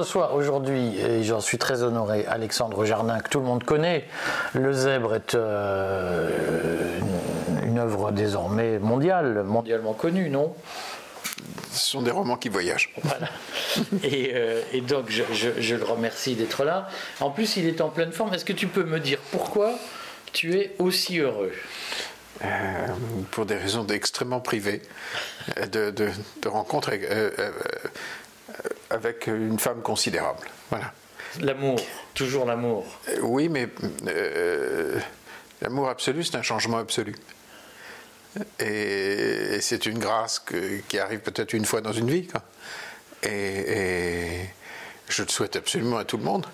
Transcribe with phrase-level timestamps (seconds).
[0.00, 4.06] Reçois aujourd'hui, et j'en suis très honoré, Alexandre Jardin, que tout le monde connaît.
[4.54, 6.98] Le zèbre est euh,
[7.64, 10.54] une œuvre désormais mondiale, mondialement connue, non?
[11.70, 12.94] Ce sont des romans qui voyagent.
[13.02, 13.28] Voilà.
[14.02, 16.88] Et, euh, donc, je, le remercie d'être là.
[17.20, 18.32] En plus, il est en pleine forme.
[18.32, 19.74] Est-ce que tu peux me dire pourquoi
[20.32, 21.52] tu es aussi heureux?
[22.42, 22.46] Euh,
[23.32, 24.80] pour des raisons extrêmement privées,
[25.70, 26.08] de, de,
[26.40, 27.06] de rencontres avec,
[28.90, 30.48] avec une femme considérable.
[30.70, 30.92] Voilà.
[31.38, 31.78] L'amour,
[32.14, 32.84] toujours l'amour.
[33.08, 33.68] Euh, oui, mais
[34.06, 34.98] euh,
[35.62, 37.14] l'amour absolu, c'est un changement absolu.
[38.58, 40.42] Et, c'est une grâce
[40.88, 42.26] qui arrive peut-être une fois dans une vie.
[43.22, 44.40] Et,
[45.08, 46.46] je le souhaite absolument à tout le monde,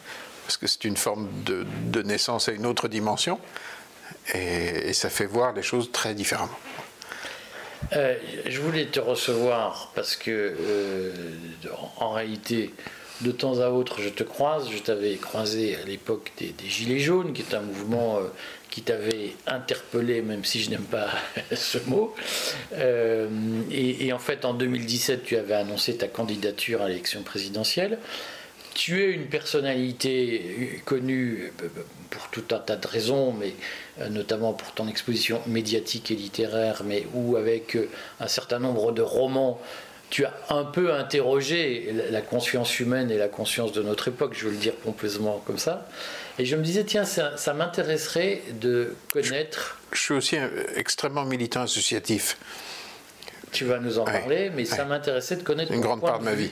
[0.45, 3.39] parce que c'est une forme de, naissance à une autre dimension,
[4.33, 6.59] et ça fait voir les choses très différemment.
[7.95, 11.13] Euh, je voulais te recevoir parce que, euh,
[11.99, 12.73] en réalité,
[13.23, 14.69] de temps à autre, je te croise.
[14.71, 18.29] Je t'avais croisé à l'époque des, Gilets jaunes, qui est un mouvement euh,
[18.71, 21.09] qui t'avait interpellé, même si je n'aime pas
[21.55, 22.15] ce mot.
[23.71, 27.99] et, en fait, en 2017, tu avais annoncé ta candidature à l'élection présidentielle
[28.77, 31.69] tu es une personnalité connue euh,
[32.11, 33.55] pour tout un tas de raisons, mais
[34.01, 37.89] euh, notamment pour ton exposition médiatique et littéraire, mais où avec euh,
[38.21, 39.59] un certain nombre de romans,
[40.11, 44.45] tu as un peu interrogé la conscience humaine et la conscience de notre époque, je
[44.45, 45.89] veux le dire pompeusement comme ça.
[46.39, 49.79] Et je me disais, tiens, ça, m'intéresserait de connaître.
[49.93, 50.37] Je, suis aussi
[50.77, 52.37] extrêmement militant associatif.
[53.53, 55.73] Tu vas nous en parler, mais ça m'intéressait de connaître.
[55.73, 56.51] Une grande part de ma vie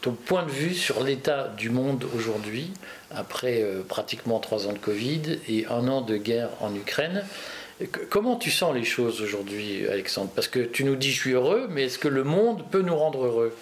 [0.00, 2.72] ton point de vue sur l'état du monde aujourd'hui,
[3.10, 7.24] après euh, pratiquement trois ans de Covid et un an de guerre en Ukraine.
[8.10, 10.30] Comment tu sens les choses aujourd'hui, Alexandre?
[10.34, 12.96] Parce que tu nous dis je suis heureux, mais est-ce que le monde peut nous
[12.96, 13.56] rendre heureux?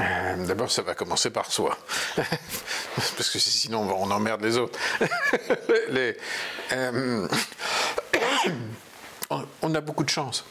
[0.00, 1.78] Euh, D'abord, ça va commencer par soi.
[2.16, 4.78] Parce que sinon, on emmerde les autres.
[6.72, 7.28] Euh,
[9.62, 10.44] on a beaucoup de chance.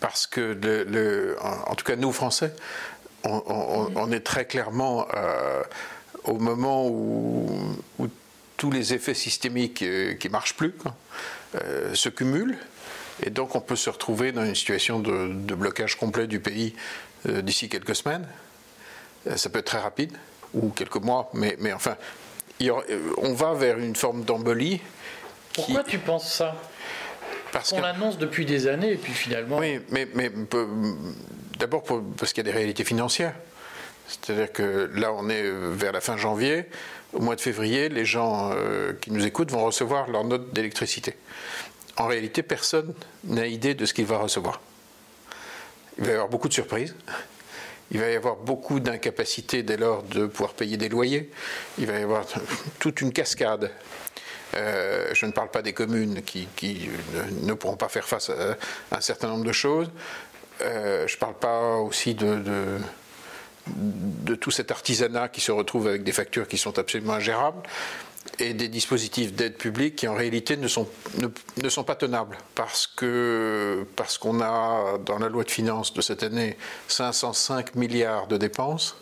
[0.00, 2.54] Parce que, en, tout cas, nous, Français,
[3.24, 5.62] on, est très clairement euh,
[6.24, 7.70] au moment où,
[8.56, 10.72] tous les effets systémiques euh, qui ne marchent plus
[11.56, 12.56] euh, se cumulent.
[13.24, 16.74] Et donc on peut se retrouver dans une situation de, blocage complet du pays
[17.24, 18.26] d'ici quelques semaines.
[19.36, 20.12] ça peut être très rapide,
[20.52, 21.96] ou quelques mois, mais, mais enfin,
[23.18, 24.80] on va vers une forme d'embolie.
[25.54, 26.54] Pourquoi tu penses ça?
[27.50, 29.58] Parce qu'on l'annonce depuis des années, et puis finalement.
[29.58, 30.30] Oui, mais, mais
[31.58, 31.84] D'abord
[32.16, 33.34] parce qu'il y a des réalités financières.
[34.08, 36.66] C'est-à-dire que là, on est vers la fin janvier.
[37.12, 41.16] Au mois de février, les gens euh, qui nous écoutent vont recevoir leur note d'électricité.
[41.96, 42.92] En réalité, personne
[43.24, 44.60] n'a idée de ce qu'il va recevoir.
[45.98, 46.94] Il va y avoir beaucoup de surprises.
[47.92, 51.30] Il va y avoir beaucoup d'incapacité dès lors de pouvoir payer des loyers.
[51.78, 52.24] Il va y avoir
[52.80, 53.70] toute une cascade.
[54.56, 56.48] Euh, je ne parle pas des communes qui,
[57.42, 58.56] ne, pourront pas faire face à
[58.96, 59.90] un certain nombre de choses.
[60.64, 62.40] Euh, je ne parle pas aussi de,
[63.66, 67.62] de, tout cet artisanat qui se retrouve avec des factures qui sont absolument ingérables
[68.38, 70.88] et des dispositifs d'aide publique qui en réalité ne sont,
[71.62, 76.00] ne, sont pas tenables parce que parce qu'on a dans la loi de finances de
[76.00, 76.56] cette année
[76.88, 78.96] 505 milliards de dépenses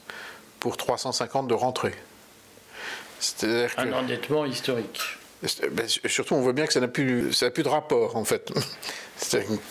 [0.58, 1.94] pour 350 de rentrées.
[3.78, 5.00] Un endettement historique.
[5.72, 8.52] Ben, surtout, on voit bien que ça n'a plus, plus de rapport, en fait.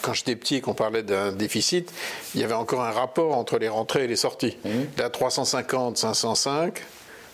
[0.01, 1.91] Quand j'étais petit et qu'on parlait d'un déficit,
[2.35, 4.57] il y avait encore un rapport entre les rentrées et les sorties.
[4.66, 4.69] Mmh.
[4.97, 6.81] Là, 350, 505,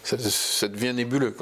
[0.03, 1.35] ça, devient nébuleux.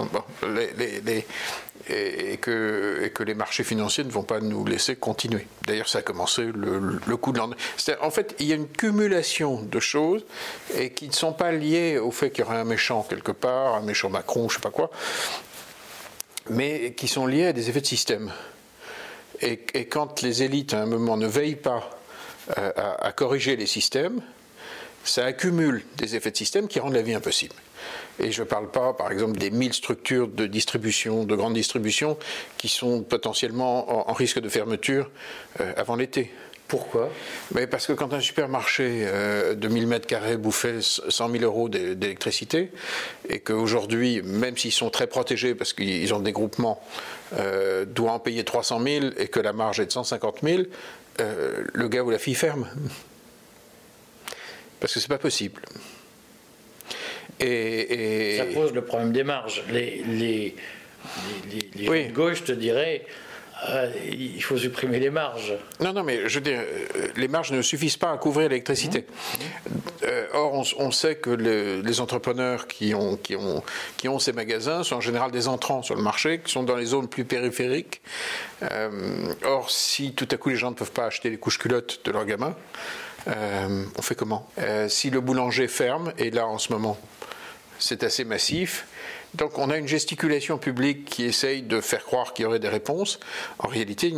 [1.87, 5.47] et, que, et, que, les marchés financiers ne vont pas nous laisser continuer.
[5.67, 7.51] D'ailleurs, ça a commencé le, le coup de l'an.
[8.01, 10.25] En fait, il y a une cumulation de choses
[10.75, 13.75] et qui ne sont pas liées au fait qu'il y aurait un méchant quelque part,
[13.75, 14.89] un méchant Macron, je ne sais pas quoi,
[16.49, 18.31] mais qui sont liés à des effets de système.
[19.41, 21.89] Et, quand les élites, à un moment, ne veillent pas
[22.57, 24.21] euh, à, corriger les systèmes,
[25.03, 27.55] ça accumule des effets de système qui rendent la vie impossible.
[28.19, 32.17] Et je ne parle pas, par exemple, des 1000 structures de distribution, de grande distribution,
[32.57, 35.09] qui sont potentiellement en, risque de fermeture
[35.59, 36.31] euh, avant l'été.
[36.67, 37.11] Pourquoi
[37.53, 41.69] Mais Parce que quand un supermarché euh, de 1000 mètres carrés bouffait 100 000 euros
[41.69, 42.71] d'électricité,
[43.29, 46.81] et qu'aujourd'hui, même s'ils sont très protégés parce qu'ils ont des groupements,
[47.37, 50.63] euh, doit en payer 300 000 et que la marge est de 150 000,
[51.21, 52.67] euh, le gars ou la fille ferme.
[54.79, 55.61] Parce que c'est pas possible.
[57.39, 59.63] Et, Ça pose le problème des marges.
[59.69, 60.55] Les, les,
[61.51, 63.05] les, les, gauche te diraient
[63.69, 65.53] euh, il faut supprimer les marges.
[65.79, 68.99] Non, non, mais je veux dire, euh, les marges ne suffisent pas à couvrir l'électricité.
[68.99, 69.67] Mmh.
[70.03, 73.63] Euh, or, on, sait que les entrepreneurs qui ont, qui, ont,
[73.97, 76.75] qui ont ces magasins sont en général des entrants sur le marché, qui sont dans
[76.75, 78.01] les zones plus périphériques.
[79.43, 82.11] or, si tout à coup les gens ne peuvent pas acheter les couches culottes de
[82.11, 82.55] leurs gamins,
[83.27, 84.47] on fait comment?
[84.87, 86.99] Si le boulanger ferme, et là en ce moment
[87.79, 88.85] c'est assez massif,
[89.35, 92.69] donc on a une gesticulation publique qui essaye de faire croire qu'il y aurait des
[92.69, 93.19] réponses.
[93.59, 94.13] En réalité,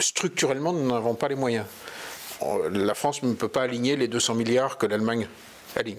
[0.00, 1.66] structurellement, nous n'avons pas les moyens.
[2.70, 5.28] La France ne peut pas aligner les 200 milliards que l'Allemagne
[5.76, 5.98] aligne.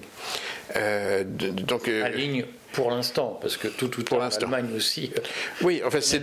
[0.76, 5.12] Euh, donc, euh, aligne pour l'instant, parce que tout, tout pour l'Allemagne aussi.
[5.16, 5.22] Euh,
[5.62, 6.20] oui, en fait, c'est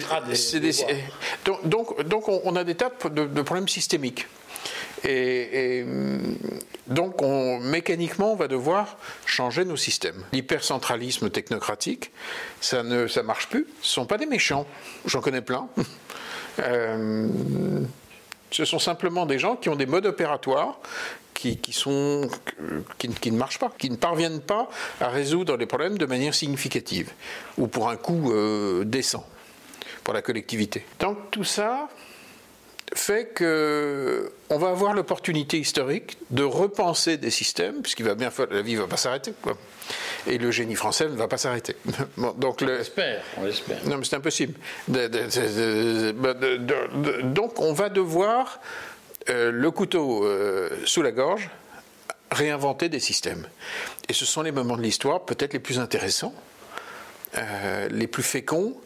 [0.60, 0.72] des,
[1.64, 4.26] donc, donc, on a des tas de problèmes systémiques.
[5.04, 5.84] Et,
[6.86, 10.24] donc, on, mécaniquement, on va devoir changer nos systèmes.
[10.32, 12.10] L'hypercentralisme technocratique,
[12.60, 13.66] ça ne ça marche plus.
[13.80, 14.66] Ce ne sont pas des méchants.
[15.06, 15.68] J'en connais plein.
[16.58, 17.28] Euh,
[18.50, 20.80] ce sont simplement des gens qui ont des modes opératoires
[21.60, 22.28] qui, sont,
[22.98, 24.68] qui, ne marchent pas, qui ne parviennent pas
[25.00, 27.10] à résoudre les problèmes de manière significative
[27.58, 29.26] ou pour un coût euh, décent
[30.04, 30.84] pour la collectivité.
[31.00, 31.88] Donc tout ça,
[32.94, 38.74] fait qu'on va avoir l'opportunité historique de repenser des systèmes, puisqu'il va bien la vie
[38.74, 39.32] ne va pas s'arrêter,
[40.26, 41.76] Et le génie français ne va pas s'arrêter.
[42.36, 43.78] donc on l'espère, on l'espère.
[43.86, 44.54] Non, mais c'est impossible.
[47.24, 48.60] donc on va devoir,
[49.28, 51.50] euh, le couteau euh, sous la gorge,
[52.30, 53.46] réinventer des systèmes.
[54.08, 56.34] Et ce sont les moments de l'histoire peut-être les plus intéressants
[57.34, 58.76] euh, les plus féconds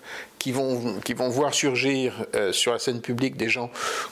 [0.46, 3.69] qui vont, voir surgir euh, sur la scène publique des gens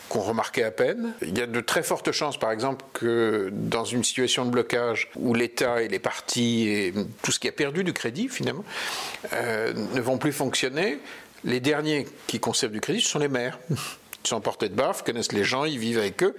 [0.08, 1.14] qu'on remarquait à peine.
[1.22, 5.08] Il y a de très fortes chances, par exemple, que dans une situation de blocage
[5.14, 8.64] où l'État et les partis et tout ce qui a perdu du crédit, finalement,
[9.32, 10.98] euh, ne vont plus fonctionner,
[11.44, 13.60] les derniers qui conservent du crédit, sont les maires.
[13.70, 16.34] Ils sont portés de baffe, connaissent les gens, ils vivent avec eux.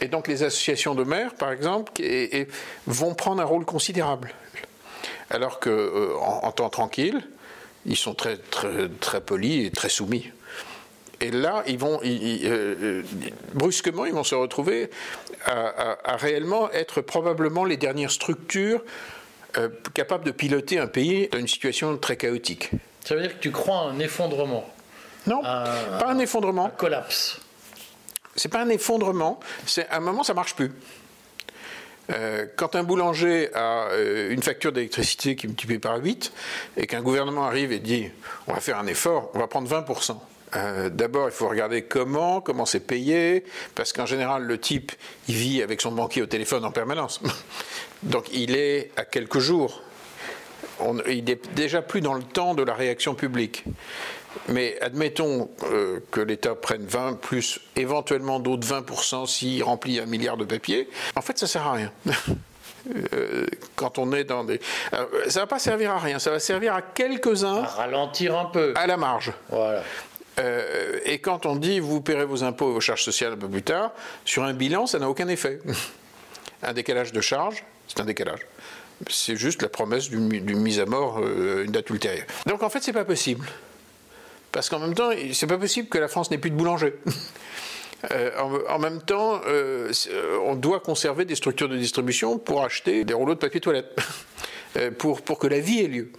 [0.00, 1.92] Et donc les associations de maires, par exemple,
[2.86, 4.32] vont prendre un rôle considérable
[5.32, 7.22] alors qu'en euh, temps tranquille,
[7.86, 10.30] ils sont très, très, très polis et très soumis.
[11.20, 13.02] Et là, ils vont, euh,
[13.54, 14.90] brusquement, ils vont se retrouver
[15.46, 18.82] à, réellement être probablement les dernières structures
[19.56, 22.70] euh, capables de piloter un pays dans une situation très chaotique.
[23.04, 24.68] Ça veut dire que tu crois à un effondrement?
[25.26, 26.66] Non, pas un effondrement.
[26.66, 27.40] Un collapse.
[28.34, 29.38] C'est pas un effondrement.
[29.66, 30.72] C'est à un moment, ça marche plus.
[32.12, 36.32] Euh, quand un boulanger a euh, une facture d'électricité qui est multipliée par 8
[36.76, 38.10] et qu'un gouvernement arrive et dit
[38.46, 40.18] on va faire un effort, on va prendre 20%.
[40.54, 43.44] Euh, d'abord, il faut regarder comment, comment c'est payé,
[43.74, 44.92] parce qu'en général, le type,
[45.28, 47.20] il vit avec son banquier au téléphone en permanence.
[48.02, 49.82] Donc, il est à quelques jours.
[51.08, 53.64] il n'est déjà plus dans le temps de la réaction publique.
[54.48, 60.36] Mais admettons euh, que l'État prenne 20 plus éventuellement d'autres 20% s'il remplit un milliard
[60.36, 60.88] de papier.
[61.16, 61.92] En fait, ça ne sert à rien.
[63.12, 63.46] Euh,
[63.76, 64.60] quand on est dans des.
[64.90, 67.62] ça ne va pas servir à rien, ça va servir à quelques-uns.
[67.62, 68.72] À ralentir un peu.
[68.74, 69.32] À la marge.
[69.50, 69.84] Voilà.
[70.40, 73.46] Euh, et quand on dit vous paierez vos impôts et vos charges sociales un peu
[73.46, 73.92] plus tard,
[74.24, 75.60] sur un bilan, ça n'a aucun effet.
[76.64, 78.40] un décalage de charges, c'est un décalage.
[79.08, 82.26] C'est juste la promesse d'une mise à mort, une date ultérieure.
[82.46, 83.46] Donc en fait, c'est pas possible.
[84.52, 86.94] Parce qu'en même temps, c'est pas possible que la France n'ait plus de boulanger.
[88.10, 88.32] Euh,
[88.68, 89.92] en, même temps, euh,
[90.44, 93.96] on doit conserver des structures de distribution pour acheter des rouleaux de papier toilette,
[94.76, 96.10] euh, pour, pour que la vie ait lieu.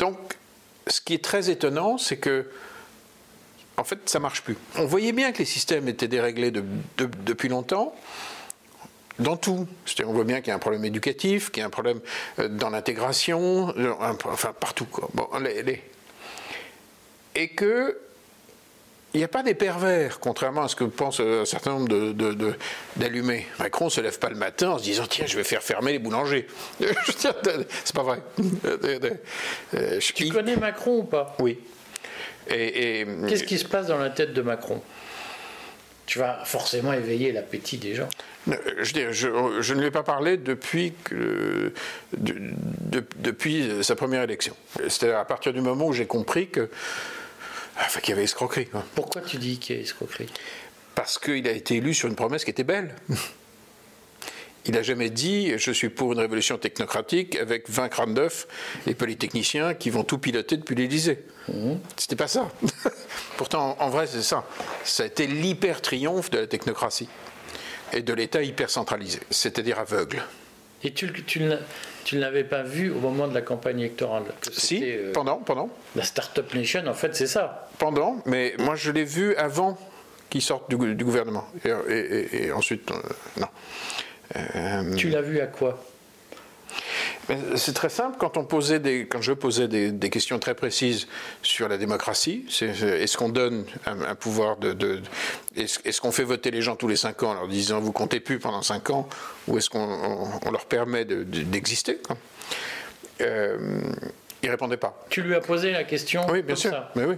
[0.00, 0.18] Donc,
[0.88, 2.50] ce qui est très étonnant, c'est que,
[3.76, 4.56] en fait, ça marche plus.
[4.78, 7.94] On voyait bien que les systèmes étaient déréglés depuis longtemps.
[9.20, 9.68] Dans tout.
[10.04, 12.00] On voit bien qu'il y a un problème éducatif, qu'il y a un problème
[12.50, 13.72] dans l'intégration,
[14.24, 14.86] enfin partout.
[14.86, 15.08] Quoi.
[15.14, 15.84] Bon, les,
[17.36, 17.98] et que
[19.14, 21.88] il n'y a pas des pervers, contrairement à ce que pensent un certain nombre
[22.96, 23.46] d'allumés.
[23.56, 25.62] De, Macron ne se lève pas le matin en se disant tiens, je vais faire
[25.62, 26.46] fermer les boulangers.
[27.18, 28.20] C'est pas vrai.
[30.00, 31.34] Tu connais Macron ou pas?
[31.38, 31.58] Oui.
[32.50, 34.82] Et, Qu'est-ce qui se passe dans la tête de Macron?
[36.04, 38.08] Tu vas forcément éveiller l'appétit des gens.
[38.46, 41.72] Je, je, je, ne lui ai pas parlé depuis, que,
[42.12, 44.54] depuis sa première élection.
[44.88, 46.68] C'était à partir du moment où j'ai compris que
[47.78, 48.68] Enfin, qu'il y avait escroquerie.
[48.94, 50.28] Pourquoi tu dis qu'il y a escroquerie?
[50.94, 52.94] Parce qu'il a été élu sur une promesse qui était belle.
[54.68, 58.48] Il n'a jamais dit je suis pour une révolution technocratique avec 20 crânes d'œufs
[58.88, 61.24] et polytechniciens qui vont tout piloter depuis l'Élysée.
[61.48, 61.74] Mmh.
[61.96, 62.50] C'était pas ça.
[63.36, 64.44] Pourtant, en vrai, c'est ça.
[64.82, 67.08] Ça a été l'hyper triomphe de la technocratie
[67.92, 70.24] et de l'État hyper centralisé, c'est-à-dire aveugle.
[70.86, 71.42] Et tu, tu,
[72.04, 75.68] tu ne l'avais pas vu au moment de la campagne électorale Si, pendant, pendant.
[75.96, 77.68] La Startup Nation, en fait, c'est ça.
[77.78, 79.76] Pendant, mais moi je l'ai vu avant
[80.30, 81.44] qu'il sorte du, gouvernement.
[81.64, 82.88] Et, ensuite,
[83.36, 83.48] non.
[84.96, 85.84] tu l'as vu à quoi?
[87.56, 88.16] C'est très simple.
[88.18, 91.08] Quand, on posait des, quand je posais des, questions très précises
[91.42, 95.02] sur la démocratie, est-ce qu'on donne un, pouvoir de.
[95.56, 98.20] est-ce, qu'on fait voter les gens tous les cinq ans en leur disant vous comptez
[98.20, 99.08] plus pendant cinq ans
[99.48, 101.98] ou est-ce qu'on leur permet d'exister
[103.22, 103.80] euh,
[104.42, 105.04] il répondait pas.
[105.08, 106.72] Tu lui as posé la question Oui, bien sûr.
[106.94, 107.16] Mais oui.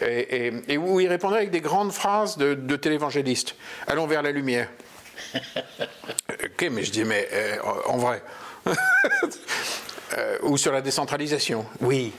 [0.00, 3.56] Et, où il répondait avec des grandes phrases de, de télévangéliste.
[3.88, 4.68] Allons vers la lumière.
[5.34, 8.22] ok, mais je dis, mais euh, en vrai,
[10.16, 11.66] Euh, ou sur la décentralisation.
[11.80, 12.12] Oui,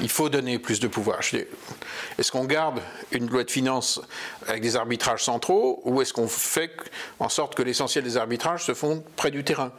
[0.00, 1.20] il faut donner plus de pouvoir.
[2.18, 2.80] Est-ce qu'on garde
[3.10, 4.00] une loi de finances
[4.46, 6.70] avec des arbitrages centraux ou est-ce qu'on fait
[7.18, 9.72] en sorte que l'essentiel des arbitrages se font près du terrain,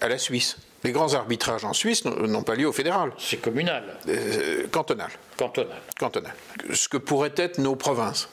[0.00, 0.56] à la Suisse?
[0.82, 3.12] Les grands arbitrages en Suisse n'ont pas lieu au fédéral.
[3.18, 3.98] C'est communal.
[4.08, 5.10] Euh, cantonal.
[5.36, 5.82] Cantonal.
[5.98, 6.34] Cantonal.
[6.72, 8.28] Ce que pourraient être nos provinces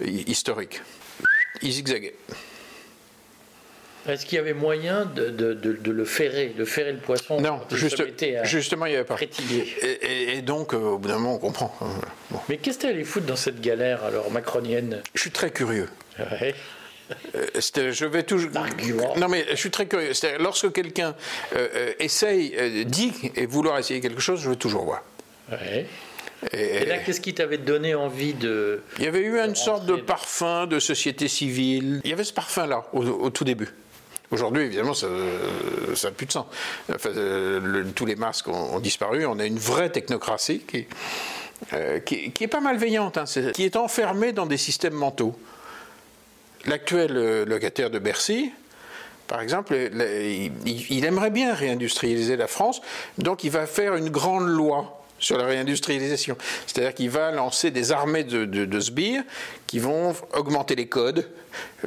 [0.00, 0.80] historiques.
[1.62, 2.14] Ils zigzaguaient.
[4.08, 8.90] Est-ce qu'il y avait moyen de, le ferrer, de ferrer le poisson Non, justement, il
[8.90, 9.16] n'y avait pas.
[9.20, 11.74] Et, et, donc, euh, au bout d'un moment, on comprend.
[11.82, 15.02] Hein, Mais qu'est-ce que tu allé foutre dans cette galère, alors, macronienne?
[15.14, 15.88] Je suis très curieux.
[16.18, 16.54] Ouais.
[17.34, 18.50] Euh, je vais toujours.
[19.16, 20.12] Non, mais je suis très curieux.
[20.38, 21.14] Lorsque quelqu'un
[21.56, 25.02] euh, essaye, dit et vouloir essayer quelque chose, je veux toujours voir.
[25.50, 25.86] Ouais.
[26.52, 28.80] Et, là, qu'est-ce qui t'avait donné envie de.
[28.98, 32.00] Il y avait eu une sorte de parfum de société civile.
[32.04, 33.68] Il y avait ce parfum-là au tout début.
[34.30, 36.46] Aujourd'hui, évidemment, ça n'a plus de sens.
[37.94, 39.26] tous les masques ont, disparu.
[39.26, 40.86] On a une vraie technocratie qui,
[41.72, 45.36] euh, est pas malveillante, hein, qui est enfermée dans des systèmes mentaux.
[46.66, 48.52] L'actuel euh, locataire de Bercy,
[49.26, 52.80] par exemple, il, aimerait bien réindustrialiser la France,
[53.18, 56.36] donc il va faire une grande loi sur la réindustrialisation.
[56.66, 59.22] C'est-à-dire qu'il va lancer des armées de, de, sbires
[59.66, 61.28] qui vont augmenter les codes,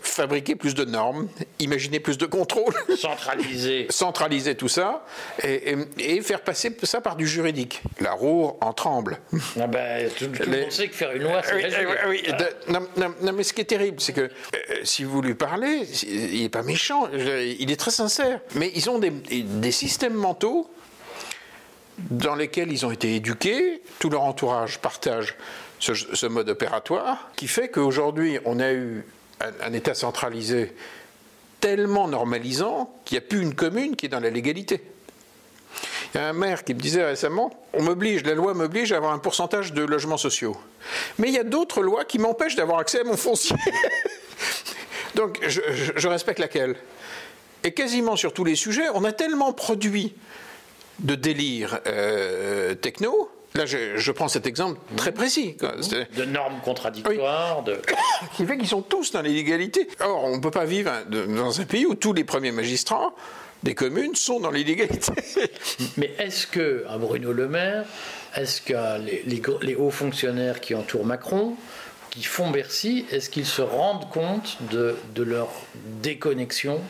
[0.02, 1.28] fabriquer plus de normes,
[1.60, 2.74] imaginer plus de contrôles.
[2.98, 3.88] Centraliser.
[3.90, 5.06] Centraliser tout ça
[5.44, 7.82] et, faire passer ça par du juridique.
[8.00, 9.20] La roue en tremble.
[9.60, 12.24] Ah ben, tout, le monde sait que faire une loi, c'est oui,
[12.68, 14.30] non, mais ce qui est terrible, c'est que euh,
[14.84, 18.40] si vous lui parlez, il n'est pas méchant, il est très sincère.
[18.56, 20.70] Mais ils ont des, des systèmes mentaux
[22.10, 25.36] dans lesquels ils ont été éduqués, tout leur entourage partage
[25.80, 29.06] ce, mode opératoire, qui fait qu'aujourd'hui on a eu
[29.62, 30.74] un, État centralisé
[31.60, 34.82] tellement normalisant qu'il n'y a plus une commune qui est dans la légalité.
[36.14, 38.98] Il y a un maire qui me disait récemment, on m'oblige, la loi m'oblige à
[38.98, 40.56] avoir un pourcentage de logements sociaux.
[41.18, 43.56] Mais il y a d'autres lois qui m'empêchent d'avoir accès à mon foncier.
[45.16, 45.62] Donc je,
[45.96, 46.76] je respecte laquelle.
[47.64, 50.14] Et quasiment sur tous les sujets, on a tellement produit
[51.00, 53.30] de délire euh, techno.
[53.56, 55.56] Là, je, prends cet exemple très précis.
[56.18, 57.64] De normes contradictoires.
[57.64, 57.78] De...
[58.36, 59.88] Qui fait qu'ils sont tous dans l'illégalité.
[60.00, 63.14] Or, on ne peut pas vivre dans un pays où tous les premiers magistrats
[63.62, 65.12] des communes sont dans l'illégalité.
[65.98, 67.86] Mais est-ce que, à Bruno Le Maire,
[68.36, 71.56] est-ce que les, les, hauts fonctionnaires qui entourent Macron,
[72.10, 75.50] qui font Bercy, est-ce qu'ils se rendent compte de, de leur
[76.02, 76.82] déconnexion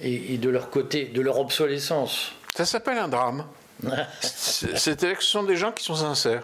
[0.00, 2.32] et, et de leur côté, de leur obsolescence?
[2.54, 3.46] Ça s'appelle un drame.
[4.20, 6.42] C'est-à-dire que ce sont des gens qui sont sincères.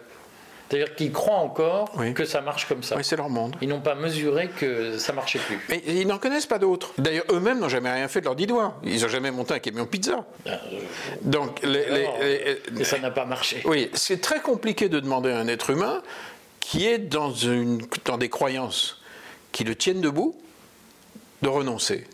[0.68, 2.96] C'est-à-dire qu'ils croient encore que ça marche comme ça.
[2.96, 3.56] Oui, c'est leur monde.
[3.62, 5.58] Ils n'ont pas mesuré que ça marchait plus.
[5.70, 6.92] Mais ils n'en connaissent pas d'autres.
[6.98, 8.78] D'ailleurs, eux-mêmes n'ont jamais rien fait de leurs dix doigts.
[8.82, 10.26] Ils n'ont jamais monté un camion pizza.
[10.44, 10.58] Ben,
[11.22, 13.62] Donc, et ça n'a pas marché.
[13.64, 16.02] Oui, c'est très compliqué de demander à un être humain
[16.60, 19.00] qui est dans, une, dans des croyances
[19.52, 20.36] qui le tiennent debout
[21.40, 22.06] de renoncer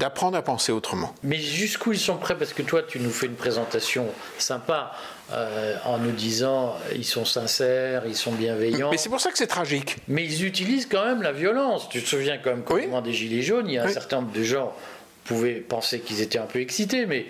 [0.00, 1.14] d'apprendre à penser autrement.
[1.22, 2.36] Mais jusqu'où ils sont prêts?
[2.36, 4.06] Parce que toi, tu nous fais une présentation
[4.38, 4.92] sympa
[5.30, 8.90] euh, en nous disant ils sont sincères, ils sont bienveillants.
[8.90, 9.98] Mais c'est pour ça que c'est tragique.
[10.08, 11.88] Mais ils utilisent quand même la violence.
[11.90, 13.02] Tu te souviens quand même oui.
[13.04, 14.74] des Gilets jaunes, il y a un certain nombre de gens
[15.24, 17.26] pouvaient penser qu'ils étaient un peu excités, mais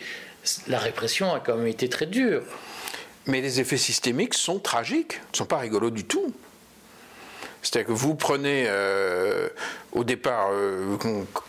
[0.68, 2.42] la répression a quand même été très dure.
[3.26, 6.32] Mais les effets systémiques sont tragiques, ne sont pas rigolos du tout.
[7.62, 9.48] C'est-à-dire que vous prenez euh,
[9.92, 10.96] au départ, euh,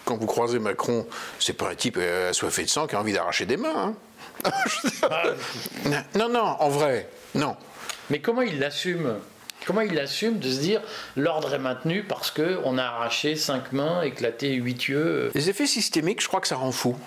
[0.05, 1.07] quand, vous croisez Macron,
[1.39, 3.95] c'est pas un type euh, assoiffé de sang qui a envie d'arracher des mains.
[4.43, 4.51] Hein.
[6.15, 7.55] non, non, en vrai, non.
[8.09, 9.19] Mais comment il l'assume?
[9.65, 10.81] Comment il assume de se dire
[11.15, 16.21] l'ordre est maintenu parce qu'on a arraché cinq mains, éclaté huit yeux Les effets systémiques,
[16.21, 16.97] je crois que ça rend fou.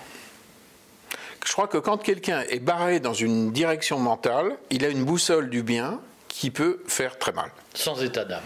[1.45, 5.49] Je crois que quand quelqu'un est barré dans une direction mentale, il a une boussole
[5.49, 7.51] du bien qui peut faire très mal.
[7.73, 8.41] Sans état d'âme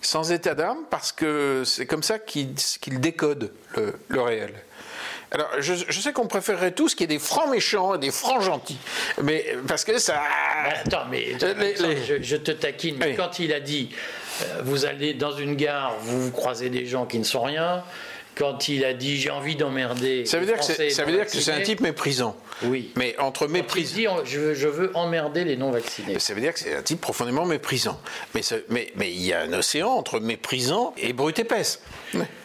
[0.00, 2.54] sans état d'âme parce que c'est comme ça qu'il
[3.00, 4.54] décode le, réel.
[5.32, 8.42] Alors, je, sais qu'on préférerait tous qu'il y ait des francs méchants et des francs
[8.42, 8.78] gentils.
[9.22, 10.22] Mais parce que ça.
[10.84, 12.96] attends, mais Je, te taquine.
[12.98, 13.90] Mais quand il a dit
[14.42, 17.84] euh, vous allez dans une gare, vous, vous croisez des gens qui ne sont rien,
[18.34, 20.24] quand il a dit j'ai envie d'emmerder.
[20.26, 22.36] Ça veut dire que ça veut dire que c'est un type méprisant.
[22.62, 22.92] Oui.
[22.96, 23.96] Mais entre méprisant.
[23.96, 26.18] Il dit je, je, veux emmerder les non vaccinés.
[26.18, 28.00] Ça veut dire que c'est un type profondément méprisant.
[28.34, 31.80] Mais, mais, mais il y a un océan entre méprisant et brute épaisse.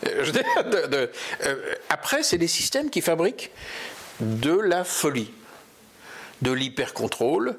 [0.05, 3.51] Euh, après, c'est les systèmes qui fabriquent
[4.19, 5.31] de la folie,
[6.41, 7.57] de l'hyper-contrôle,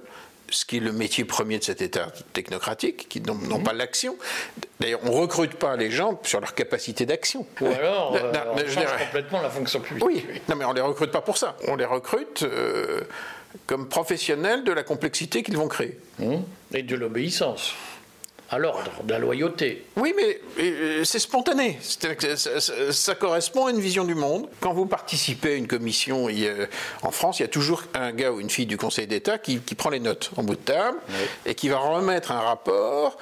[0.50, 3.62] ce qui est le métier premier de cet État technocratique, qui n'ont mhm.
[3.62, 4.16] pas l'action.
[4.80, 7.46] D'ailleurs, on ne recrute pas les gens sur leur capacité d'action.
[7.60, 10.04] Ou alors, euh, on change complètement la fonction publique.
[10.04, 11.56] Oui, non, mais on ne les recrute pas pour ça.
[11.68, 13.00] On les recrute euh,
[13.66, 15.98] comme professionnels de la complexité qu'ils vont créer.
[16.18, 16.42] Mhm.
[16.74, 17.74] Et de l'obéissance
[18.50, 19.84] à l'ordre, de la loyauté.
[19.96, 21.78] Oui, mais euh, c'est spontané.
[21.80, 24.48] Ça, correspond à une vision du monde.
[24.60, 26.28] Quand vous participez à une commission,
[27.02, 29.58] en France, il y a toujours un gars ou une fille du Conseil d'État qui,
[29.58, 30.98] prend les notes en bout de table
[31.44, 33.18] et qui va remettre un rapport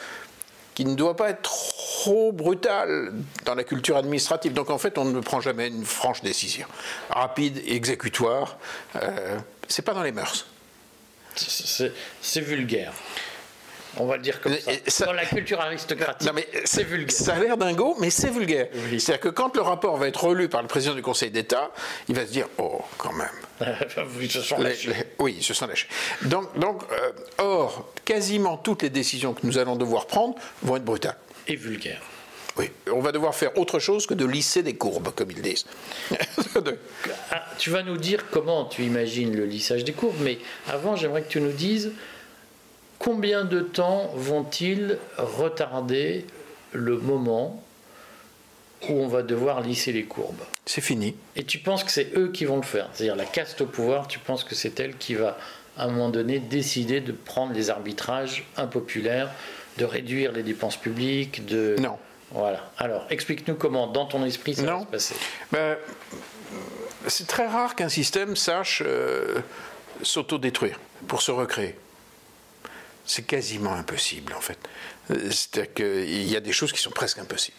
[0.75, 3.13] qui ne doit pas être trop brutal
[3.45, 4.53] dans la culture administrative.
[4.53, 6.67] Donc en fait, on ne prend jamais une franche décision.
[7.11, 8.59] Rapide, exécutoire,
[8.97, 9.39] euh,
[9.69, 10.47] c'est pas dans les mœurs.
[11.37, 12.93] C'est vulgaire.
[13.99, 14.55] On va le dire comme
[14.87, 15.07] ça.
[15.07, 16.31] Dans la culture aristocratique,
[16.65, 17.17] c'est vulgaire.
[17.17, 18.69] Ça a l'air dingo, mais c'est vulgaire.
[18.91, 21.71] C'est-à-dire que quand le rapport va être relu par le président du Conseil d'État,
[22.09, 23.29] il va se dire Oh, quand même.
[24.21, 24.93] ils se sont lâchés.
[25.19, 25.89] oui, ils se sont lâchés.
[26.23, 30.85] Donc, donc euh, or, quasiment toutes les décisions que nous allons devoir prendre vont être
[30.85, 31.17] brutales.
[31.47, 32.01] Et vulgaires.
[32.57, 35.67] Oui, on va devoir faire autre chose que de lisser des courbes, comme ils disent.
[37.33, 41.23] Ah, tu vas nous dire comment tu imagines le lissage des courbes, mais avant, j'aimerais
[41.23, 41.91] que tu nous dises
[43.05, 46.25] Combien de temps vont-ils retarder
[46.73, 47.63] le moment
[48.89, 51.15] où on va devoir lisser les courbes C'est fini.
[51.37, 52.89] Et tu penses que c'est eux qui vont le faire?
[52.95, 55.37] C'est-à-dire la caste au pouvoir, tu penses que c'est elle qui va
[55.77, 59.31] à un moment donné décider de prendre les arbitrages impopulaires,
[59.77, 61.77] de réduire les dépenses publiques, de...
[61.79, 61.99] Non.
[62.31, 62.71] Voilà.
[62.79, 65.15] Alors, explique-nous comment, dans ton esprit, ça va se passer.
[65.53, 65.77] Ben,
[67.07, 69.41] c'est très rare qu'un système sache euh,
[70.03, 71.77] s'autodétruire pour se recréer.
[73.07, 74.59] C'est quasiment impossible en fait.
[75.09, 77.57] C'est-à-dire qu'il y a des choses qui sont presque impossibles.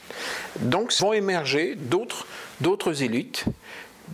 [0.60, 2.26] Donc vont émerger d'autres,
[2.60, 3.46] d'autres élites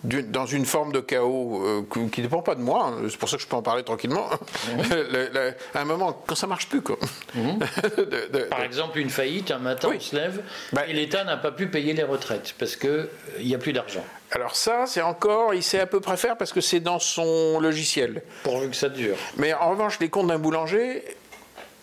[0.03, 3.03] dans une forme de chaos euh, qui ne dépend pas de moi, hein.
[3.09, 4.29] c'est pour ça que je peux en parler tranquillement,
[4.69, 4.83] mhm.
[5.75, 6.81] à un moment, quand ça marche plus.
[6.81, 6.97] Quoi.
[7.35, 7.59] Mhm.
[8.49, 10.41] Par exemple, une faillite, un matin on se lève
[10.73, 13.07] bah, et l'État n'a pas pu payer les retraites parce qu'il euh,
[13.41, 14.03] n'y a plus d'argent.
[14.31, 17.59] Alors ça, c'est encore, il sait à peu près faire parce que c'est dans son
[17.59, 18.23] logiciel.
[18.43, 19.17] Pourvu que ça dure.
[19.37, 21.03] Mais en revanche, les comptes d'un boulanger,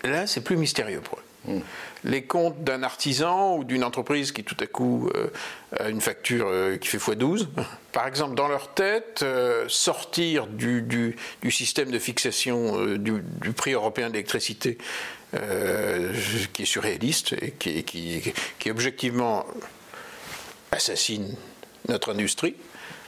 [0.05, 1.23] Là, c'est plus mystérieux pour eux.
[1.45, 1.61] Hmm.
[2.05, 5.29] Les comptes d'un artisan ou d'une entreprise qui tout à coup euh,
[5.79, 7.47] a une facture euh, qui fait x12,
[7.93, 11.17] par exemple, dans leur tête, euh, sortir du,
[11.51, 13.23] système de fixation du,
[13.57, 14.79] prix européen de l'électricité,
[15.33, 17.85] qui est surréaliste et qui,
[18.59, 19.45] qui, objectivement
[20.71, 21.35] assassine
[21.89, 22.55] notre industrie.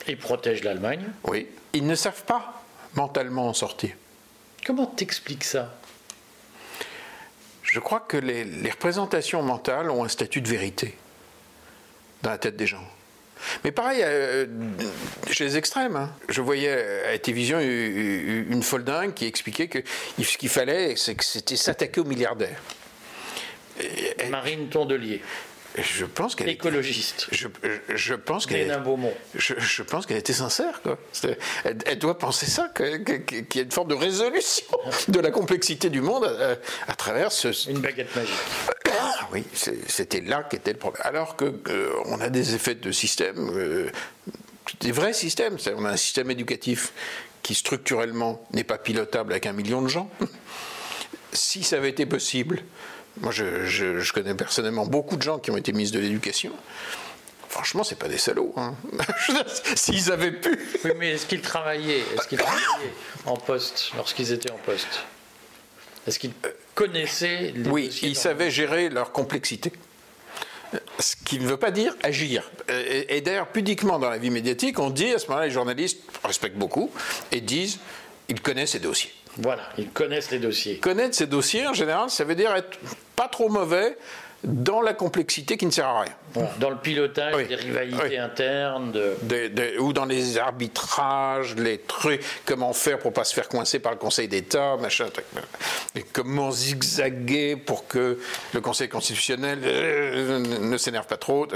[0.06, 1.04] Et protège l'Allemagne.
[1.24, 1.46] Oui.
[1.72, 2.62] Ils ne savent pas
[2.94, 3.90] mentalement en sortir.
[4.66, 5.79] Comment t'expliques ça?
[7.70, 10.96] Je crois que les, représentations mentales ont un statut de vérité
[12.22, 12.84] dans la tête des gens.
[13.64, 14.44] Mais pareil, euh,
[15.30, 15.96] chez les extrêmes.
[15.96, 16.10] Hein.
[16.28, 19.78] Je voyais à la télévision une folding qui expliquait que
[20.22, 22.60] ce qu'il fallait, c'est que c'était s'attaquer aux milliardaires.
[24.28, 25.22] Marine Tondelier.
[25.78, 27.28] Je pense qu'elle écologiste.
[27.30, 27.46] je,
[27.94, 28.82] je, pense qu'elle.
[29.34, 30.82] Je, je, pense qu'elle était sincère.
[30.82, 30.98] Quoi.
[31.64, 34.66] Elle, doit penser ça, qu'il y a une forme de résolution
[35.08, 36.24] de la complexité du monde
[36.88, 37.70] à, travers ce.
[37.70, 38.34] Une baguette magique.
[38.98, 41.02] Ah oui, c'était là qu'était le problème.
[41.06, 43.90] Alors que euh, on a des effets de système, euh,
[44.80, 45.56] des vrais systèmes.
[45.76, 46.92] On a un système éducatif
[47.42, 50.10] qui structurellement n'est pas pilotable avec un million de gens.
[51.32, 52.62] Si ça avait été possible
[53.20, 56.52] moi, je, connais personnellement beaucoup de gens qui ont été ministres de l'Éducation.
[57.48, 58.54] Franchement, c'est pas des salauds.
[58.56, 58.74] Hein.
[59.74, 60.58] S'ils avaient pu.
[60.84, 62.94] Oui, mais est-ce qu'ils travaillaient, est qu'ils travaillaient
[63.26, 65.04] en poste lorsqu'ils étaient en poste?
[66.06, 66.32] Est-ce qu'ils
[66.74, 69.72] connaissaient les Oui, ils savaient gérer leur complexité.
[71.00, 72.48] Ce qui ne veut pas dire agir.
[72.68, 76.56] Et, d'ailleurs, pudiquement dans la vie médiatique, on dit à ce moment-là, les journalistes respectent
[76.56, 76.90] beaucoup
[77.32, 77.80] et disent
[78.28, 79.12] ils connaissent ces dossiers.
[79.38, 80.78] Voilà, ils connaissent les dossiers.
[80.78, 82.78] Connaître ces dossiers, en général, ça veut dire être
[83.16, 83.96] pas trop mauvais
[84.42, 86.48] dans la complexité qui ne sert à rien.
[86.58, 88.98] dans le pilotage des rivalités internes.
[89.78, 93.98] ou dans les arbitrages, les trucs, comment faire pour pas se faire coincer par le
[93.98, 95.08] Conseil d'État, machin.
[95.94, 98.18] Et comment zigzaguer pour que
[98.54, 101.46] le Conseil constitutionnel euh, ne s'énerve pas trop.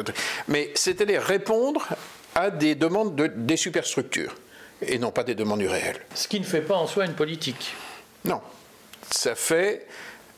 [0.49, 1.87] Mais c'était les répondre
[2.35, 4.35] à des demandes de, des superstructures
[4.83, 6.01] et non pas des demandes du réel.
[6.15, 7.75] Ce qui ne fait pas en soi une politique.
[8.25, 8.41] Non,
[9.11, 9.87] ça fait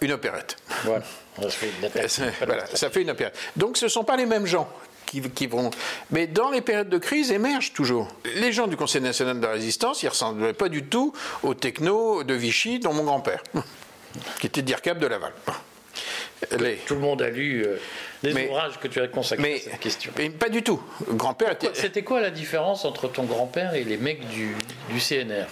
[0.01, 0.57] une opérette.
[0.85, 1.05] Voilà,
[1.40, 2.11] ça fait une, attaque,
[2.44, 3.37] voilà, ça fait une opérette.
[3.57, 4.68] Donc ce ne sont pas les mêmes gens.
[5.07, 5.70] Qui, qui, vont.
[6.11, 8.09] Mais dans les périodes de crise émergent toujours.
[8.25, 11.12] Les gens du Conseil national de la résistance, ils ne ressemblaient pas du tout
[11.44, 13.40] aux technos de Vichy, dont mon grand-père,
[14.40, 15.33] qui était DIRCAP de Laval.
[16.59, 16.75] Les...
[16.87, 17.77] Tout le monde a lu euh,
[18.29, 20.12] les mais, ouvrages que tu as consacrés mais, à cette question.
[20.17, 20.83] Mais pas du tout.
[21.09, 21.71] Grand-père était...
[21.75, 24.55] C'était quoi la différence entre ton grand-père et les mecs du,
[24.91, 25.47] du CNR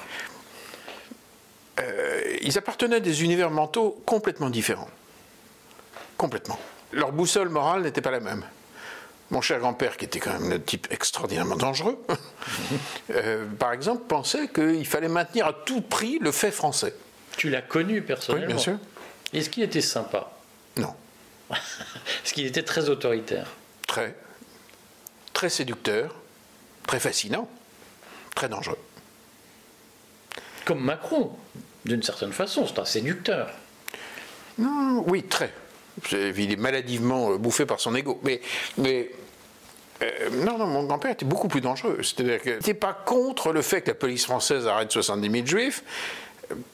[1.80, 4.90] euh, Ils appartenaient à des univers mentaux complètement différents.
[6.16, 6.58] Complètement.
[6.92, 8.44] Leur boussole morale n'était pas la même.
[9.30, 11.98] Mon cher grand-père, qui était quand même un type extraordinairement dangereux,
[13.10, 16.94] euh, par exemple, pensait qu'il fallait maintenir à tout prix le fait français.
[17.37, 18.78] Tu l'as connu personnellement Oui, bien sûr.
[19.32, 20.30] Est-ce qu'il était sympa?
[20.76, 20.94] Non.
[21.50, 23.48] Est-ce qu'il était très autoritaire
[23.87, 24.14] Très.
[25.33, 26.14] Très séducteur,
[26.87, 27.48] très fascinant,
[28.35, 28.78] très dangereux.
[30.64, 31.37] Comme Macron,
[31.85, 33.50] d'une certaine façon, c'est un séducteur.
[34.59, 35.52] Non, oui, très.
[36.12, 38.20] Il est maladivement bouffé par son ego.
[38.24, 38.40] Mais,
[38.78, 39.11] mais
[40.02, 41.98] euh, non, non, mon grand-père était beaucoup plus dangereux.
[42.02, 45.83] C'est-à-dire qu'il n'était pas contre le fait que la police française arrête 70 000 juifs,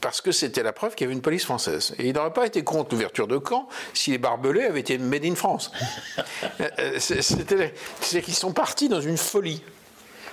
[0.00, 1.94] parce que c'était la preuve qu'il y avait une police française.
[1.98, 5.24] Et il n'aurait pas été contre l'ouverture de camp si les barbelés avaient été made
[5.24, 5.70] in France.
[6.98, 9.62] C'est qu'ils sont partis dans une folie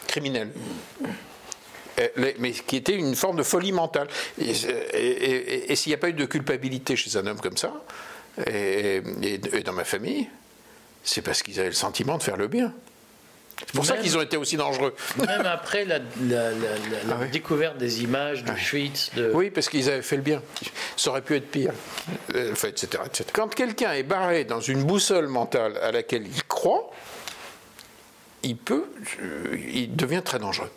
[0.08, 0.52] criminelle.
[2.16, 4.08] Mais qui était une forme de folie mentale.
[4.40, 7.58] Et, et, et, et s'il n'y a pas eu de culpabilité chez un homme comme
[7.58, 7.74] ça,
[8.46, 9.02] et,
[9.66, 10.28] dans ma famille,
[11.04, 12.74] c'est parce qu'ils avaient le sentiment de faire le bien.
[13.60, 14.96] C'est pour même, ça qu'ils ont été aussi dangereux.
[15.18, 17.30] Même après la, la, la, la ah oui.
[17.30, 19.12] découverte des images de Schwitz.
[19.16, 19.32] De...
[19.34, 20.42] Oui, parce qu'ils avaient fait le bien.
[20.96, 21.74] Ça aurait pu être pire.
[22.30, 23.26] Enfin, etc., etc.
[23.34, 26.92] Quand quelqu'un est barré dans une boussole mentale à laquelle il croit,
[28.44, 28.86] il peut,
[29.54, 30.72] il devient très dangereux.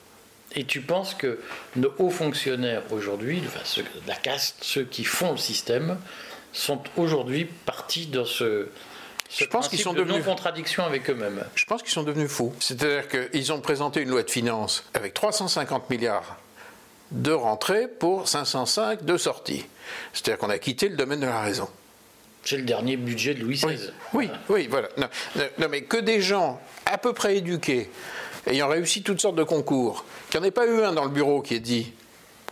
[0.53, 1.39] Et tu penses que
[1.77, 5.99] nos hauts fonctionnaires aujourd'hui, enfin ceux, la caste, ceux qui font le système,
[6.53, 8.69] sont aujourd'hui partis dans ce
[9.31, 11.45] je pense qu'ils sont de devenus contradiction avec eux-mêmes.
[11.55, 12.53] Je pense qu'ils sont devenus fous.
[12.59, 16.37] C'est-à-dire qu'ils ont présenté une loi de finances avec 350 milliards
[17.13, 19.67] de rentrées pour 505 de sorties.
[20.13, 21.69] C'est-à-dire qu'on a quitté le domaine de la raison.
[22.45, 23.91] C'est le dernier budget de Louis XVI.
[24.13, 24.89] Oui, oui, oui voilà.
[24.97, 25.09] Non,
[25.59, 27.91] non, mais que des gens à peu près éduqués,
[28.47, 31.11] ayant réussi toutes sortes de concours, qu'il n'y en ait pas eu un dans le
[31.11, 31.93] bureau qui ait dit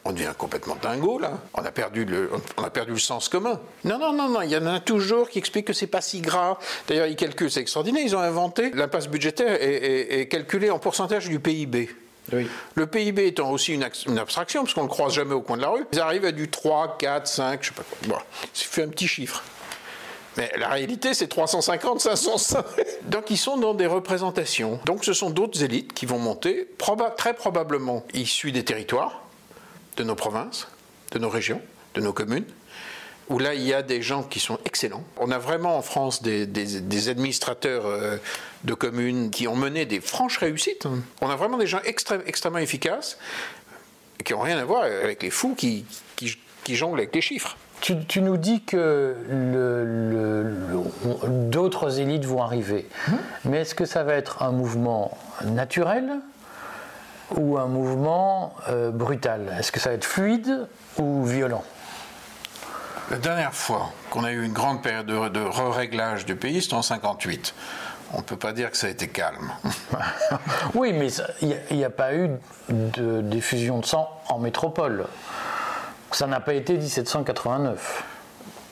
[0.08, 1.32] on devient complètement dingo là.
[1.52, 3.60] On a perdu le, on a perdu le sens commun.
[3.84, 4.40] Non, non, non, non.
[4.40, 6.56] Il y en a toujours qui expliquent que c'est pas si grave.
[6.88, 8.02] D'ailleurs, ils calculent, c'est extraordinaire.
[8.02, 11.90] Ils ont inventé l'impasse budgétaire est, est, calculée en pourcentage du PIB.
[12.32, 12.46] Oui.
[12.74, 15.58] Le PIB étant aussi une, une abstraction, parce qu'on ne le croise jamais au coin
[15.58, 17.98] de la rue, ils arrivent à du 3, 4, 5, je sais pas quoi.
[18.08, 18.22] Bon,
[18.54, 19.42] c'est fait un petit chiffre.
[20.38, 22.64] Mais la réalité, c'est 350, 505.
[23.08, 24.78] Donc ils sont dans des représentations.
[24.86, 29.27] Donc ce sont d'autres élites qui vont monter, proba très probablement issues des territoires,
[29.98, 30.68] de nos provinces,
[31.12, 31.60] de nos régions,
[31.94, 32.46] de nos communes,
[33.28, 35.04] où là il y a des gens qui sont excellents.
[35.18, 38.16] On a vraiment en France des, des, des administrateurs euh,
[38.64, 40.86] de communes qui ont mené des franches réussites.
[41.20, 43.18] On a vraiment des gens extrême, extrêmement efficaces
[44.24, 45.84] qui n'ont rien à voir avec les fous qui,
[46.16, 47.56] qui, qui jonglent avec les chiffres.
[47.80, 49.14] Tu, tu, nous dis que
[51.48, 53.12] d'autres élites vont arriver, mmh.
[53.44, 56.18] mais est-ce que ça va être un mouvement naturel
[57.36, 61.64] ou un mouvement euh, brutal Est-ce que ça va être fluide ou violent?
[63.10, 66.74] La dernière fois qu'on a eu une grande période de, de réglage du pays, c'était
[66.74, 67.54] en 58.
[68.12, 69.50] On ne peut pas dire que ça a été calme.
[70.74, 71.08] oui, mais
[71.42, 72.30] il n'y a, a, pas eu
[72.68, 75.06] de diffusion de sang en métropole.
[76.10, 78.04] Ça n'a pas été 1789.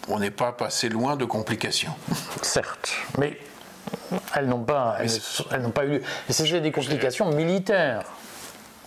[0.09, 1.95] On n'est pas passé loin de complications.
[2.43, 3.39] Certes, mais
[4.35, 5.11] elles n'ont pas, elles,
[5.51, 6.03] elles n'ont pas eu lieu.
[6.29, 8.05] Et c'était des complications militaires.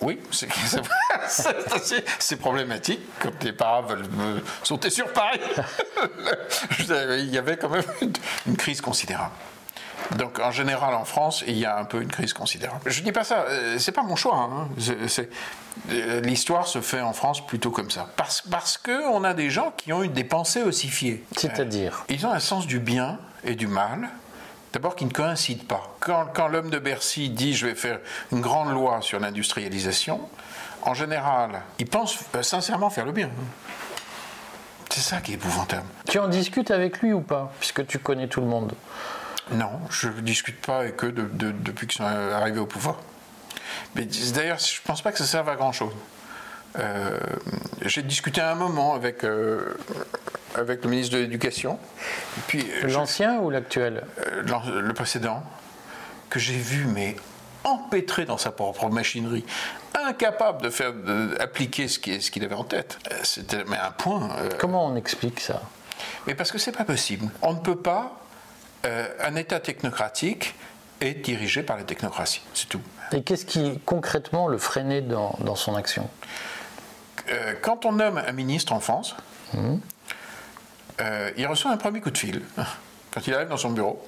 [0.01, 0.19] Oui,
[2.19, 4.07] c'est problématique quand les parents veulent
[4.63, 5.39] sauter sur Paris.
[6.79, 7.83] il y avait quand même
[8.47, 9.33] une crise considérable.
[10.15, 12.81] Donc en général en France, il y a un peu une crise considérable.
[12.89, 13.45] Je ne dis pas ça,
[13.77, 14.37] c'est pas mon choix.
[14.37, 14.69] Hein.
[16.23, 18.09] L'histoire se fait en France plutôt comme ça.
[18.15, 21.23] Parce, parce qu'on a des gens qui ont eu des pensées ossifiées.
[21.35, 22.05] C'est-à-dire?
[22.09, 24.09] Ils ont un sens du bien et du mal
[24.73, 25.95] D'abord, qui ne coïncident pas.
[25.99, 27.99] Quand, quand l'homme de Bercy dit je vais faire
[28.31, 30.21] une grande loi sur l'industrialisation,
[30.83, 33.29] en général, il pense sincèrement faire le bien.
[34.91, 35.85] C'est ça qui est épouvantable.
[36.07, 38.73] Tu en discutes avec lui ou pas Puisque tu connais tout le monde?
[39.51, 42.97] Non, je ne discute pas avec eux de, de, depuis qu'ils sont arrivés au pouvoir.
[43.95, 45.93] Mais d'ailleurs, je ne pense pas que ça serve à grand-chose.
[46.77, 47.17] Euh,
[47.81, 49.75] J'ai discuté un moment avec, euh,
[50.55, 51.79] avec le ministre de l'Éducation.
[52.83, 54.03] L'ancien ou l'actuel?
[54.27, 55.43] Euh, Le précédent,
[56.29, 57.15] que j'ai vu, mais
[57.63, 59.45] empêtré dans sa propre machinerie,
[59.93, 60.93] incapable de faire
[61.39, 62.97] appliquer ce qu'il avait en tête.
[63.11, 64.29] Euh, c'était mais un point.
[64.37, 65.61] Euh, Comment on explique ça?
[66.27, 67.29] Mais parce que c'est pas possible.
[67.41, 68.19] On ne peut pas.
[68.85, 70.55] Euh, un État technocratique
[71.01, 72.81] est dirigé par la technocratie, c'est tout.
[73.11, 76.09] Et qu'est-ce qui concrètement le freinait dans, dans son action?
[77.61, 79.15] Quand on nomme un ministre en France,
[79.53, 79.75] mmh.
[81.37, 82.41] Il reçoit un premier coup de fil
[83.11, 84.01] quand il arrive dans son bureau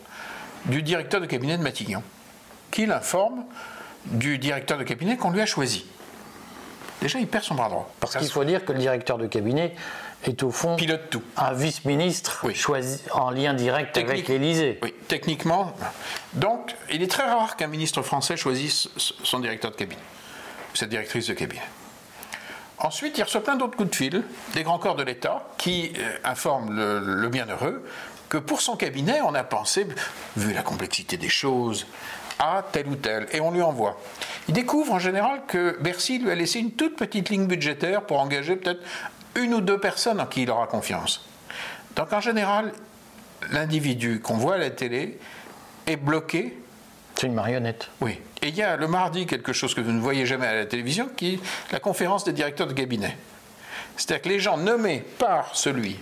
[0.66, 2.04] du directeur de cabinet de Matignon,
[2.70, 3.44] qui l'informe
[4.06, 5.86] du directeur de cabinet qu'on lui a choisi.
[7.02, 7.92] Déjà, il perd son bras droit.
[8.00, 9.74] Parce qu'il faut dire que le directeur de cabinet
[10.24, 11.24] est au fond Pilote tout.
[11.36, 14.80] un vice-ministre choisi en lien direct avec l'Élysée.
[14.84, 15.74] Oui, techniquement.
[16.34, 20.02] Donc, il est très rare qu'un ministre français choisisse son directeur de cabinet,
[20.76, 21.64] sa directrice de cabinet.
[22.82, 26.18] Ensuite, il reçoit plein d'autres coups de fil des grands corps de l'État qui euh,
[26.24, 27.84] informent le, le bienheureux
[28.28, 29.86] que pour son cabinet, on a pensé,
[30.38, 31.86] vu la complexité des choses,
[32.40, 34.00] à tel ou tel, et on lui envoie.
[34.48, 38.20] Il découvre en général que Bercy lui a laissé une toute petite ligne budgétaire pour
[38.20, 38.82] engager peut-être
[39.36, 41.26] une ou deux personnes en qui il aura confiance.
[41.96, 42.74] Donc en général,
[43.52, 45.20] l'individu qu'on voit à la télé
[45.86, 46.58] est bloqué.
[47.22, 47.92] C'est une marionnette.
[48.02, 48.20] Oui.
[48.42, 50.66] Et il y a le mardi quelque chose que vous ne voyez jamais à la
[50.66, 51.40] télévision, qui est
[51.72, 53.16] la conférence des directeurs de cabinet.
[53.96, 56.00] C'est-à-dire que les gens nommés par celui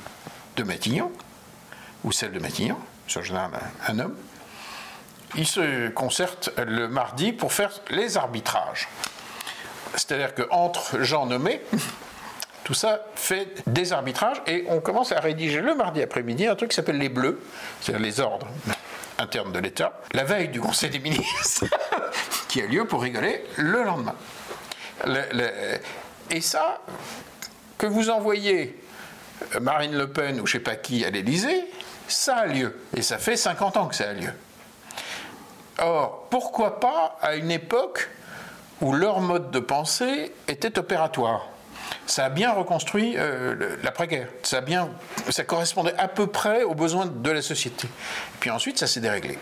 [0.55, 1.11] de Matignon,
[2.05, 3.51] ou celle de Matignon, c'est en général
[3.89, 4.15] un homme,
[5.35, 8.87] ils se concertent le mardi pour faire les arbitrages.
[9.95, 11.59] C'est-à-dire qu'entre gens nommés,
[12.63, 16.69] tout ça fait des arbitrages et on commence à rédiger le mardi après-midi un truc
[16.69, 17.41] qui s'appelle les bleus,
[17.81, 18.47] c'est-à-dire les ordres
[19.19, 21.65] internes de l'État, la veille du Conseil des ministres,
[22.47, 24.15] qui a lieu pour rigoler le lendemain.
[26.29, 26.81] et ça,
[27.77, 28.79] que vous envoyez
[29.61, 31.65] Marine Le Pen ou je ne sais pas qui à l'Élysée,
[32.07, 32.81] ça a lieu.
[32.95, 34.31] Et ça fait 50 ans que ça a lieu.
[35.79, 38.09] Or, pourquoi pas à une époque
[38.81, 41.47] où leur mode de pensée était opératoire?
[42.09, 44.29] Ça a bien reconstruit euh, l'après-guerre.
[44.41, 44.89] Ça, bien,
[45.29, 47.87] ça correspondait à peu près aux besoins de la société.
[48.39, 49.37] Puis ensuite, ça s'est déréglé.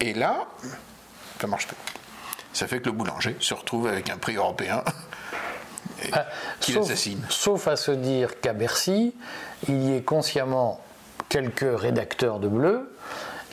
[0.00, 0.48] Et là,
[1.40, 1.76] ça marche pas.
[2.52, 4.82] Ça fait que le boulanger se retrouve avec un prix européen
[6.12, 6.26] ah,
[6.58, 7.24] qui l'assassine.
[7.28, 9.14] Sauf à se dire qu'à Bercy,
[9.68, 10.80] il y ait consciemment
[11.28, 12.92] quelques rédacteurs de bleu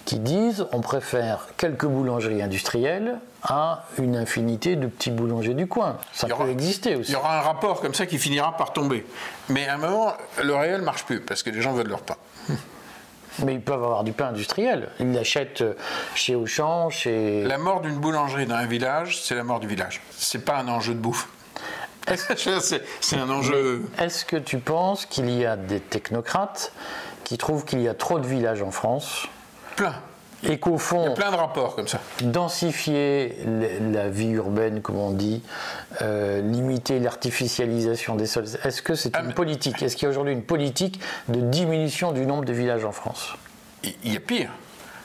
[0.07, 5.97] qui disent on préfère quelques boulangeries industrielles à une infinité de petits boulangers du coin.
[6.13, 7.11] Ça peut exister aussi.
[7.11, 9.05] Il y aura un rapport comme ça qui finira par tomber.
[9.49, 12.15] Mais à un moment, le réel marche plus parce que les gens veulent leur pain.
[13.43, 14.89] Mais ils peuvent avoir du pain industriel.
[15.01, 15.63] Ils l'achètent
[16.15, 17.43] chez Auchan, chez.
[17.43, 20.01] La mort d'une boulangerie dans un village, c'est la mort du village.
[20.11, 21.27] C'est pas un enjeu de bouffe.
[23.01, 23.83] c'est un enjeu.
[23.99, 26.71] Est-ce que tu penses qu'il y a des technocrates
[27.25, 29.27] qui trouvent qu'il y a trop de villages en France
[29.77, 29.95] Plein.
[30.43, 31.99] Et qu'au fond, il y a plein de rapports comme ça.
[32.21, 33.37] Densifier
[33.91, 35.41] la vie urbaine, comme on dit,
[36.01, 38.45] euh, limiter l'artificialisation des sols.
[38.63, 39.81] Est-ce que c'est ah, une politique?
[39.81, 43.35] Est-ce qu'il y a aujourd'hui une politique de diminution du nombre de villages en France?
[43.83, 44.51] Il y a pire.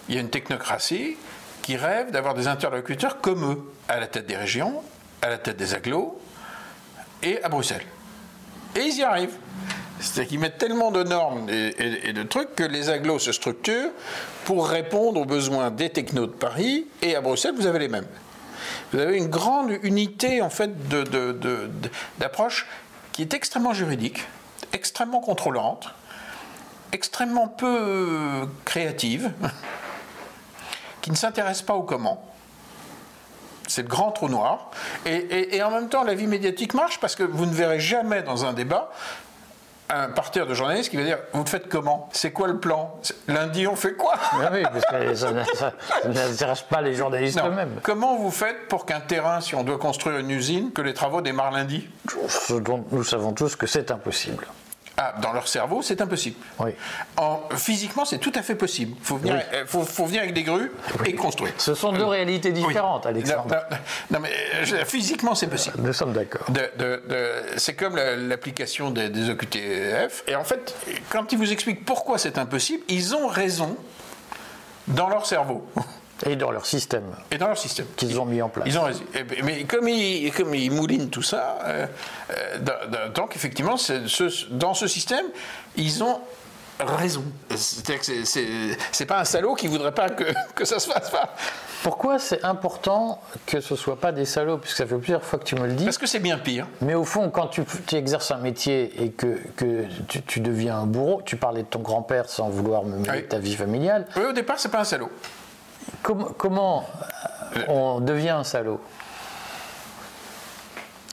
[0.08, 1.16] Il y a une technocratie
[1.62, 4.82] qui rêve d'avoir des interlocuteurs comme eux, à la tête des régions,
[5.22, 6.20] à la tête des agglos
[7.22, 7.86] et à Bruxelles.
[8.76, 9.36] Et ils y arrivent.
[10.02, 13.90] C'est-à-dire qu'ils mettent tellement de normes et, de trucs que les agglos se structurent
[14.44, 18.08] pour répondre aux besoins des technos de Paris et à Bruxelles, vous avez les mêmes.
[18.92, 20.72] Vous avez une grande unité en fait
[22.18, 22.66] d'approche
[23.12, 24.24] qui est extrêmement juridique,
[24.72, 25.88] extrêmement contrôlante,
[26.90, 29.30] extrêmement peu créative,
[31.00, 32.24] qui ne s'intéresse pas au comment.
[33.68, 34.70] C'est le grand trou noir.
[35.06, 38.44] et, en même temps, la vie médiatique marche parce que vous ne verrez jamais dans
[38.44, 38.90] un débat
[39.92, 42.08] un parterre de journalistes qui va dire Vous faites comment?
[42.12, 42.94] C'est quoi le plan?
[43.28, 44.14] Lundi, on fait quoi?
[44.32, 45.72] Ah Oui, parce que ça,
[46.04, 47.80] n'intéresse pas les journalistes eux-mêmes.
[47.82, 51.20] Comment vous faites pour qu'un terrain, si on doit construire une usine, que les travaux
[51.20, 51.88] démarrent lundi?
[52.90, 54.46] Nous savons tous que c'est impossible.
[55.02, 56.36] Ah, dans leur cerveau, c'est impossible.
[56.60, 56.70] Oui.
[57.16, 58.94] En, physiquement, c'est tout à fait possible.
[59.00, 60.70] Il faut, venir, euh, faut, venir avec des grues
[61.04, 61.52] et construire.
[61.58, 63.56] Ce sont deux réalités différentes, Alexandre.
[64.10, 64.30] Non, mais
[64.72, 65.76] euh, physiquement, c'est possible.
[65.80, 66.46] Nous sommes d'accord.
[67.56, 70.24] c'est comme l'application des, des OQTF.
[70.28, 70.74] Et en fait,
[71.10, 73.76] quand ils vous expliquent pourquoi c'est impossible, ils ont raison
[74.86, 75.66] dans leur cerveau.
[76.24, 77.04] Et dans leur système.
[77.30, 77.86] Et dans leur système.
[77.96, 78.66] Qu'ils ont mis en place.
[78.66, 81.86] Ils ont, eh mais comme ils, comme ils moulinent tout ça, euh,
[82.30, 83.76] euh, donc effectivement,
[84.50, 85.26] dans ce système,
[85.76, 86.20] ils ont
[86.80, 87.24] raison.
[87.54, 91.34] C'est-à-dire que c'est pas un salaud qui voudrait pas que, que ça se fasse pas.
[91.82, 94.58] Pourquoi c'est important que ce soit pas des salauds?
[94.58, 95.84] Puisque ça fait plusieurs fois que tu me le dis.
[95.84, 96.66] Parce que c'est bien pire.
[96.80, 101.22] Mais au fond, quand tu, exerces un métier et que, que tu, deviens un bourreau,
[101.24, 104.06] tu parlais de ton grand-père sans vouloir me mettre ta vie familiale.
[104.16, 105.10] Oui, au départ, c'est pas un salaud
[106.02, 106.88] comment,
[107.68, 108.80] on devient un salaud?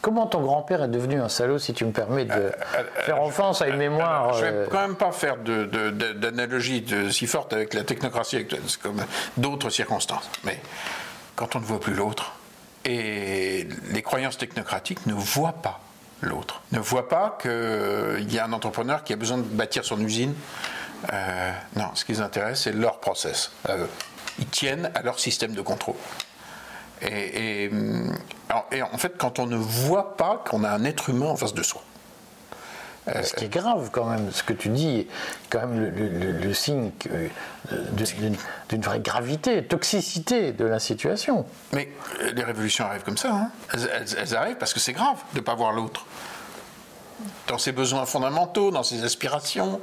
[0.02, 3.22] Comment ton grand-père est devenu un salaud, si tu me permets de euh, euh, faire
[3.22, 7.74] offense à une mémoire Je ne vais quand même pas faire d'analogie si forte avec
[7.74, 9.04] la technocratie actuelle, c'est comme
[9.36, 10.30] d'autres circonstances.
[10.46, 10.62] Mais
[11.36, 12.32] quand on ne voit plus l'autre,
[12.86, 15.82] et les croyances technocratiques ne voient pas
[16.22, 20.00] l'autre, ne voient pas qu'il y a un entrepreneur qui a besoin de bâtir son
[20.00, 20.34] usine.
[21.76, 23.52] non, ce qui les intéresse, c'est leur process.
[24.40, 25.96] Ils tiennent à leur système de contrôle.
[27.02, 27.70] Et,
[28.52, 31.64] en fait, quand on ne voit pas qu'on a un être humain en face de
[31.64, 31.84] soi.
[33.16, 35.08] Euh, ce qui est grave quand même, ce que tu dis,
[35.50, 36.92] quand même le, signe
[38.70, 41.46] d'une vraie gravité, toxicité de la situation.
[41.74, 41.90] Mais
[42.22, 43.32] euh, les révolutions arrivent comme ça.
[43.34, 43.52] Hein.
[43.74, 46.06] Elles, arrivent parce que c'est grave de ne pas voir l'autre.
[47.48, 49.82] Dans ses besoins fondamentaux, dans ses aspirations.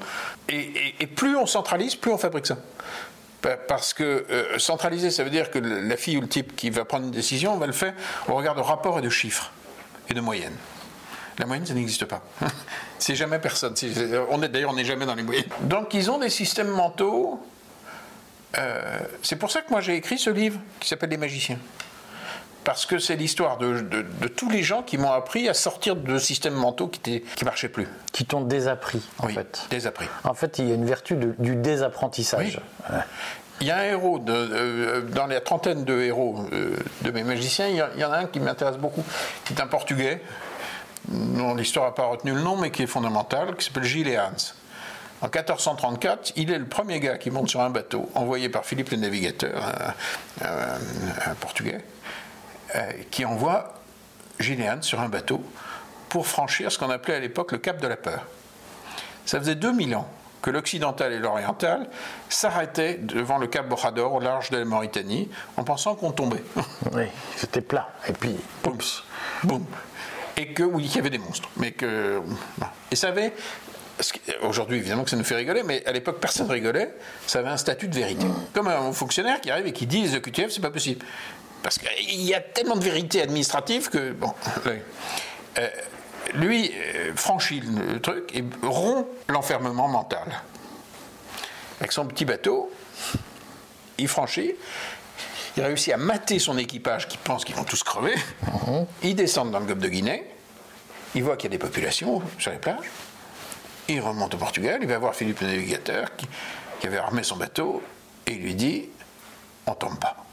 [0.48, 2.56] et, plus on centralise, plus on fabrique ça.
[3.68, 6.84] Parce que euh, centraliser, ça veut dire que la fille ou le type qui va
[6.84, 7.94] prendre une décision, on va le faire
[8.28, 9.52] au regard de rapports et de chiffres
[10.08, 10.56] et de moyennes.
[11.38, 12.22] La moyenne, ça n'existe pas.
[12.98, 13.74] c'est jamais personne.
[14.30, 15.44] on est, d'ailleurs, on n'est jamais dans les moyennes.
[15.62, 17.40] Donc, ils ont des systèmes mentaux.
[18.58, 21.58] Euh, c'est pour ça que moi, j'ai écrit ce livre qui s'appelle Les magiciens.
[22.66, 23.86] Parce que c'est l'histoire de,
[24.26, 27.86] tous les gens qui m'ont appris à sortir de systèmes mentaux qui ne marchaient plus.
[28.12, 29.68] Qui t'ont désappris, en oui, fait.
[29.70, 30.08] Désappris.
[30.24, 32.60] En fait, il y a une vertu du désapprentissage.
[33.60, 37.68] Il y a un héros, euh, dans la trentaine de héros euh, de mes magiciens,
[37.68, 39.04] il y, en a un qui m'intéresse beaucoup,
[39.44, 40.20] qui est un Portugais,
[41.06, 44.54] dont l'histoire n'a pas retenu le nom, mais qui est fondamental, qui s'appelle Gilles Hans.
[45.22, 48.90] En 1434, il est le premier gars qui monte sur un bateau envoyé par Philippe
[48.90, 49.62] le Navigateur,
[50.42, 51.80] un Portugais,
[53.10, 53.74] qui envoie
[54.40, 55.42] Gilead sur un bateau
[56.08, 58.24] pour franchir ce qu'on appelait à l'époque le cap de la peur.
[59.24, 60.08] Ça faisait 2000 ans
[60.46, 61.88] que l'occidental et l'oriental
[62.28, 66.44] s'arrêtaient devant le cap Bojador au large de la Mauritanie en pensant qu'on tombait.
[66.92, 67.02] Oui,
[67.36, 67.88] c'était plat.
[68.08, 68.78] Et puis, boum,
[69.42, 69.64] boum.
[70.36, 71.48] Et que, oui, il y avait des monstres.
[71.56, 72.22] Mais que.
[72.90, 73.32] Et ça avait.
[74.42, 76.94] Aujourd'hui, évidemment que ça nous fait rigoler, mais à l'époque, personne rigolait.
[77.26, 78.26] Ça avait un statut de vérité.
[78.52, 81.04] Comme un fonctionnaire qui arrive et qui dit les OQTF, c'est pas possible.
[81.62, 84.32] Parce qu'il y a tellement de vérité administrative que, bon,
[85.58, 85.68] euh,
[86.34, 90.42] lui euh, franchit le truc et rompt l'enfermement mental.
[91.80, 92.72] Avec son petit bateau,
[93.98, 94.54] il franchit,
[95.56, 98.14] il réussit à mater son équipage qui pense qu'ils vont tous crever.
[98.42, 98.86] Mhm.
[99.02, 100.24] Il descend dans le golfe de Guinée,
[101.14, 102.90] il voit qu'il y a des populations sur les plages,
[103.88, 106.26] il remonte au Portugal, il va voir Philippe le navigateur qui,
[106.80, 107.82] qui avait armé son bateau
[108.26, 108.88] et il lui dit
[109.66, 110.25] on tombe pas.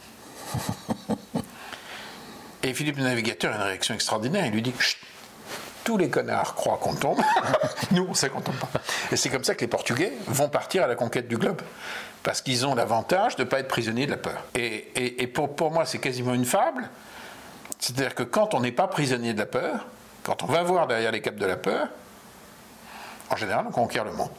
[2.64, 4.46] Et Philippe le Navigateur a une réaction extraordinaire.
[4.46, 4.98] Il lui dit Chut,
[5.84, 7.20] tous les connards croient qu'on tombe,
[7.92, 8.70] nous on sait qu'on tombe pas.
[9.12, 11.62] Et c'est comme ça que les Portugais vont partir à la conquête du globe.
[12.24, 14.46] Parce qu'ils ont l'avantage de ne pas être prisonniers de la peur.
[14.56, 16.90] Et, pour, pour moi, c'est quasiment une fable.
[17.80, 19.86] C'est-à-dire que quand on n'est pas prisonnier de la peur,
[20.24, 21.90] quand on va voir derrière les caps de la peur,
[23.30, 24.32] en général, on conquiert le monde.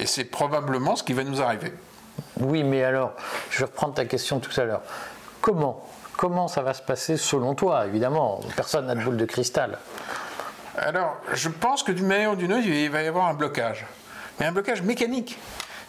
[0.00, 1.72] Et c'est probablement ce qui va nous arriver.
[2.40, 3.12] Oui, mais alors,
[3.50, 4.82] je vais reprendre ta question tout à l'heure.
[5.40, 9.78] Comment Comment ça va se passer selon toi Évidemment, personne n'a de boule de cristal.
[10.76, 13.86] Alors, je pense que d'une manière ou d'une autre, il va y avoir un blocage.
[14.38, 15.38] Mais un blocage mécanique.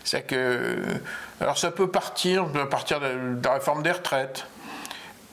[0.05, 0.81] C'est que.
[1.41, 4.45] Alors, ça peut partir, partir de la réforme des retraites.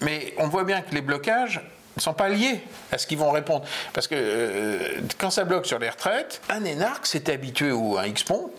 [0.01, 1.61] Mais on voit bien que les blocages
[1.99, 2.61] ne sont pas liés
[2.93, 3.65] à ce qu'ils vont répondre.
[3.93, 8.07] Parce que euh, quand ça bloque sur les retraites, un énarque s'est habitué, ou un
[8.07, 8.51] X-Pont,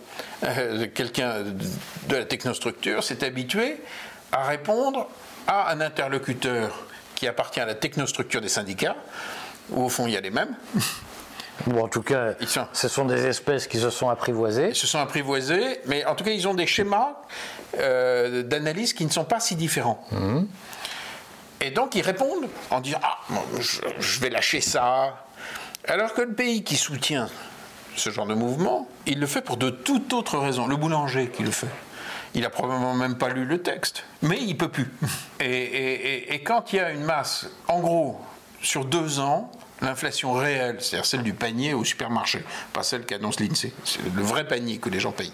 [0.44, 1.42] euh, quelqu'un
[2.08, 3.80] de la technostructure, s'est habitué
[4.32, 5.08] à répondre
[5.46, 8.96] à un interlocuteur qui appartient à la technostructure des syndicats,
[9.70, 10.54] où au fond il y a les mêmes.
[11.66, 12.34] Bon, en tout cas,
[12.72, 14.70] ce sont des espèces qui se sont apprivoisées.
[14.70, 17.16] Ils se sont apprivoisées, mais en tout cas, ils ont des schémas
[17.78, 20.02] euh, d'analyse qui ne sont pas si différents.
[20.10, 20.48] Mhm.
[21.60, 23.18] Et donc, ils répondent en disant Ah,
[23.98, 25.24] je, vais lâcher ça.
[25.86, 27.28] Alors que le pays qui soutient
[27.96, 30.66] ce genre de mouvement, il le fait pour de toute autre raison.
[30.66, 31.68] Le boulanger qui le fait.
[32.34, 34.92] Il a probablement même pas lu le texte, mais il peut plus.
[35.40, 38.20] Et, quand il y a une masse, en gros,
[38.62, 39.50] sur deux ans,
[39.82, 44.46] l'inflation réelle, c'est-à-dire celle du panier au supermarché, pas celle qu'annonce l'INSEE, c'est le vrai
[44.46, 45.32] panier que les gens payent.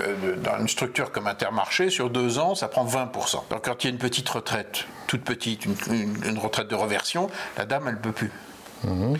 [0.00, 3.48] Euh, dans une structure comme Intermarché, sur deux ans, ça prend 20%.
[3.50, 7.66] Donc quand il y a une petite retraite, toute petite, une, retraite de reversion, la
[7.66, 8.32] dame, elle ne peut plus.
[8.84, 9.14] Mmh.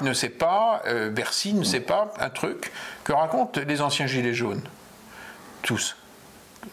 [0.00, 2.72] Ne sait pas, euh, Bercy ne sait pas un truc
[3.04, 4.62] que racontent les anciens gilets jaunes
[5.62, 5.96] tous,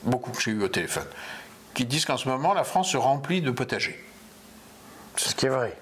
[0.04, 1.08] beaucoup que j'ai eu au téléphone,
[1.74, 4.04] qui disent qu'en ce moment, la France se remplit de potagers.
[5.16, 5.78] C'est ce qui est vrai.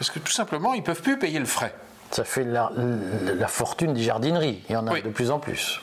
[0.00, 1.74] Parce que tout simplement, ils ne peuvent plus payer le frais.
[2.10, 4.64] Ça fait la, la fortune des jardineries.
[4.70, 5.02] Il y en a Oui.
[5.02, 5.78] de plus en plus.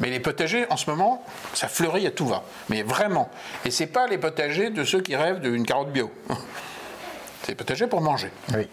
[0.00, 2.42] Mais les potagers, en ce moment, ça fleurit à tout va.
[2.68, 3.30] Mais vraiment.
[3.64, 6.10] Et c'est pas les potagers de ceux qui rêvent d'une carotte bio.
[7.42, 8.68] C'est les potagers pour manger, Oui.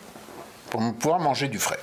[0.71, 1.79] pour pouvoir manger du frais.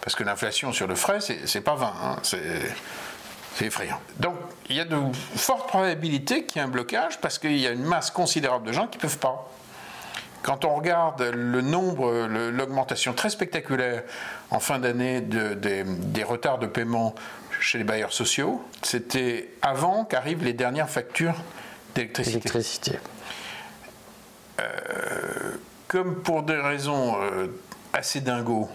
[0.00, 3.98] Parce que l'inflation sur le frais, c'est pas 20, hein, c'est effrayant.
[4.20, 4.36] Donc,
[4.70, 4.96] il y a de
[5.34, 8.72] fortes probabilités qu'il y ait un blocage parce qu'il y a une masse considérable de
[8.72, 9.50] gens qui ne peuvent pas.
[10.44, 14.02] Quand on regarde le nombre, l'augmentation très spectaculaire
[14.50, 17.14] en fin d'année de- des, des retards de paiement
[17.60, 21.34] chez les bailleurs sociaux, c'était avant qu'arrivent les dernières factures
[21.94, 22.36] d'électricité.
[22.38, 22.98] L'électricité.
[25.88, 27.46] Comme pour des raisons euh,
[27.92, 28.68] assez dingos,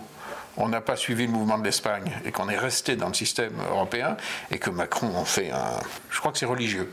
[0.57, 3.53] on n'a pas suivi le mouvement de l'Espagne et qu'on est resté dans le système
[3.69, 4.17] européen
[4.51, 5.79] et que Macron en fait un.
[6.09, 6.91] Je crois que c'est religieux.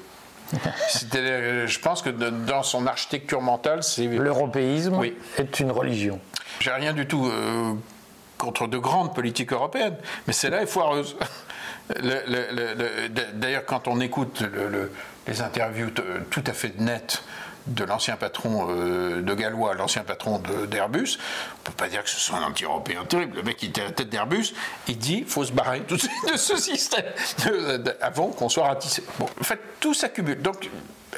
[1.14, 4.06] Euh, je pense que de- dans son architecture mentale, c'est.
[4.06, 5.16] L'européisme Oui.
[5.38, 6.20] est une religion.
[6.60, 7.72] J'ai rien du tout euh,
[8.38, 11.16] contre de grandes politiques européennes, mais celle-là est foireuse.
[12.02, 14.92] Le- le- le- le- D'ailleurs, quand on écoute le- le-
[15.28, 17.22] les interviews t- tout à fait nettes
[17.66, 21.18] de l'ancien patron euh, de Gallois, l'ancien patron d'Airbus,
[21.58, 23.36] on peut pas dire que ce soit un anti-européen terrible.
[23.36, 24.54] Le mec qui était à la tête d'Airbus,
[24.88, 27.04] il dit faut se barrer tout de ce système
[27.44, 29.02] de- de- avant qu'on soit ratissé.
[29.18, 30.40] Bon, en fait, tout s'accumule.
[30.42, 30.70] Donc,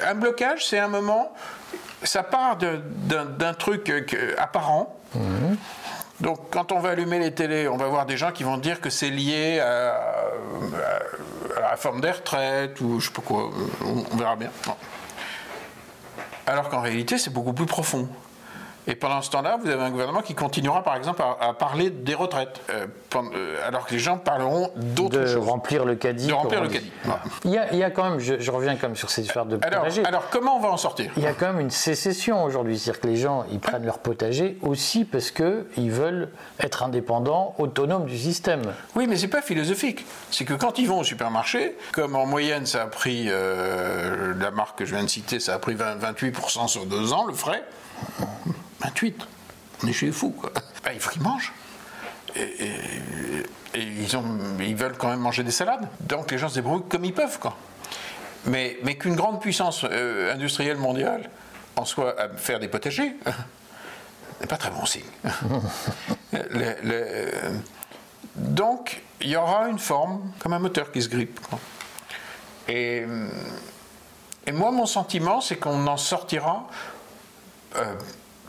[0.07, 1.33] un blocage, c'est un moment,
[2.03, 4.95] ça part d'un truc euh, apparent.
[6.21, 8.81] Donc, quand on va allumer les télés, on va voir des gens qui vont dire
[8.81, 13.51] que c'est lié à, à- à la réforme des retraites ou je sais pas quoi.
[13.85, 14.51] On, on verra bien.
[16.49, 18.09] Alors qu'en réalité, c'est beaucoup plus profond.
[18.91, 21.91] Et pendant ce temps-là, vous avez un gouvernement qui continuera, par exemple, à, à parler
[21.91, 25.47] des retraites, euh, pendant- euh, alors que les gens parleront d'autres De choses.
[25.47, 26.27] remplir le caddie.
[26.29, 27.21] De remplir comme le caddie, voilà.
[27.45, 29.27] Il y, a, il y a quand même, je, je reviens quand même sur cette
[29.27, 30.05] histoire de Alors, potager.
[30.07, 31.13] alors, comment on va en sortir?
[31.19, 33.99] Il y a quand même une sécession aujourd'hui, c'est-à-dire que les gens ils prennent leur
[33.99, 38.63] potager aussi parce qu'ils veulent être indépendants, autonomes du système.
[38.97, 40.07] Oui, mais c'est pas philosophique.
[40.31, 44.51] C'est que quand ils vont au supermarché, comme en moyenne ça a pris, euh, la
[44.51, 47.35] marque que je viens de citer, ça a pris 20 28% sur deux ans, le
[47.35, 47.63] frais,
[48.81, 49.27] 28.
[49.83, 50.51] On est chez les fous, quoi.
[50.85, 51.53] Bah, il faut qu'ils mangent.
[52.37, 52.71] Et, et-
[53.75, 54.25] et ils, ont,
[54.61, 55.89] ils veulent quand même manger des salades.
[56.01, 57.55] Donc les gens se débrouillent comme ils peuvent, quoi.
[58.47, 61.29] Mais, mais qu'une grande puissance euh, industrielle mondiale
[61.77, 63.15] en soit à faire des potagers,
[64.41, 65.03] n'est pas très bon signe.
[66.33, 67.31] Le- le-
[68.37, 71.41] donc, il y aura une forme, comme un moteur qui se grippe.
[71.41, 71.59] quoi.
[72.69, 73.05] Et,
[74.47, 76.69] et moi, mon sentiment, c'est qu'on en sortira
[77.77, 77.95] euh,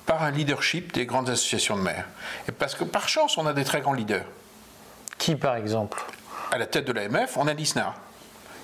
[0.09, 2.05] par un leadership des grandes associations de maires.
[2.47, 4.25] Et parce que par chance, on a des très grands leaders.
[5.19, 6.01] Qui par exemple?
[6.51, 7.93] À la tête de l'AMF, on a Lisnard,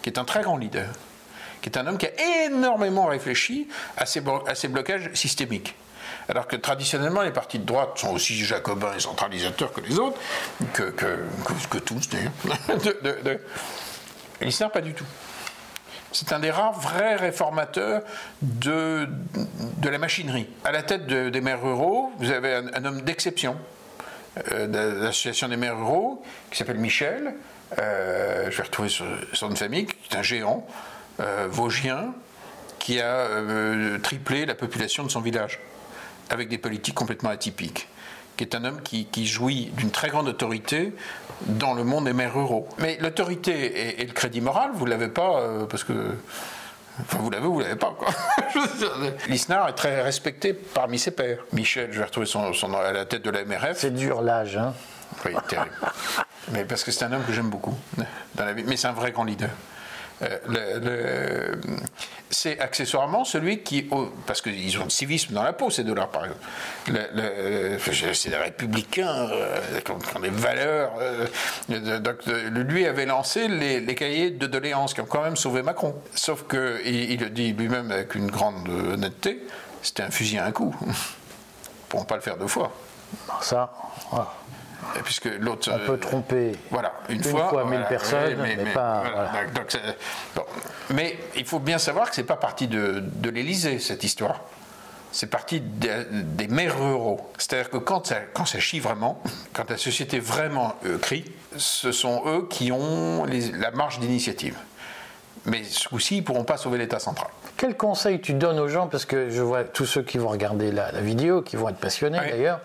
[0.02, 0.88] qui est un très grand leader,
[1.62, 5.76] qui est un homme qui a énormément réfléchi à ces, blo- à ces blocages systémiques.
[6.30, 10.18] Alors que traditionnellement, les partis de droite sont aussi jacobins et centralisateurs que les autres,
[10.74, 11.06] que, que,
[11.46, 12.32] que- que tous d'ailleurs.
[12.70, 13.40] De- de- de-
[14.42, 15.06] Et Lisnard, pas du tout.
[16.16, 18.02] C'est un des rares vrais réformateurs
[18.42, 19.10] de,
[19.84, 20.48] la machinerie.
[20.64, 23.58] À la tête de- des maires ruraux, vous avez un, homme d'exception
[24.54, 27.36] euh, de l'association des maires ruraux qui s'appelle Michel.
[27.80, 29.04] Euh, je vais retrouver son,
[29.42, 30.66] nom de famille, qui est un géant
[31.20, 32.14] euh, vosgien
[32.80, 33.28] qui a
[34.02, 35.60] triplé la population de son village
[36.30, 37.90] avec des politiques complètement atypiques
[38.38, 40.94] qui est un homme qui jouit d'une très grande autorité
[41.42, 42.68] dans le monde des maires ruraux.
[42.80, 45.94] Mais l'autorité et, et le crédit moral, vous ne l'avez pas euh, parce que...
[47.02, 48.08] Enfin, vous l'avez ou vous l'avez pas, quoi.
[49.28, 51.40] Lisnard est très respecté parmi ses pairs.
[51.52, 53.78] Michel, je vais retrouver son, son à la tête de la MRF.
[53.78, 54.56] C'est dur l'âge.
[54.56, 54.74] Hein
[55.26, 55.72] Oui, terrible.
[56.54, 57.76] Mais parce que c'est un homme que j'aime beaucoup
[58.36, 58.64] dans la vie.
[58.66, 59.50] Mais c'est un vrai grand leader.
[60.22, 61.62] Euh, le- le-
[62.30, 63.88] c'est accessoirement celui qui,
[64.26, 66.42] parce qu'ils ont le civisme dans la peau, ces deux-là, par exemple.
[66.88, 70.92] Le- le- c'est des républicains euh, qui ont, des valeurs.
[71.00, 75.62] euh, donc, euh, lui avait lancé les, cahiers de doléances qui ont quand même sauvé
[75.62, 75.96] Macron.
[76.14, 79.44] Sauf que, il le dit lui-même avec une grande honnêteté,
[79.82, 80.76] c'était un fusil à un coup.
[80.86, 82.72] Ils ne pourront pas le faire deux fois.
[83.42, 83.72] Ça,
[84.10, 84.34] voilà.
[85.04, 85.70] Puisque l'autre.
[85.74, 89.02] on peut euh, tromper voilà, une, une fois, fois voilà, 1000 personnes, oui, mais, pas.
[89.02, 89.50] voilà, voilà.
[89.50, 89.78] donc
[90.36, 90.44] bon.
[90.92, 94.42] Mais il faut bien savoir que c'est pas parti de, de l'Élysée cette histoire.
[95.12, 97.32] C'est parti des, des maires ruraux.
[97.38, 99.22] C'est-à-dire que quand ça, quand ça chie vraiment,
[99.54, 101.24] quand la société vraiment euh, crie,
[101.58, 104.58] ce sont eux qui ont les- la marge d'initiative.
[105.46, 107.30] Mais ce coup-ci, ils ne pourront pas sauver l'État central.
[107.58, 108.88] Quel conseil tu donnes aux gens?
[108.88, 111.78] Parce que je vois tous ceux qui vont regarder la, la vidéo, qui vont être
[111.78, 112.30] passionnés Oui.
[112.32, 112.60] d'ailleurs,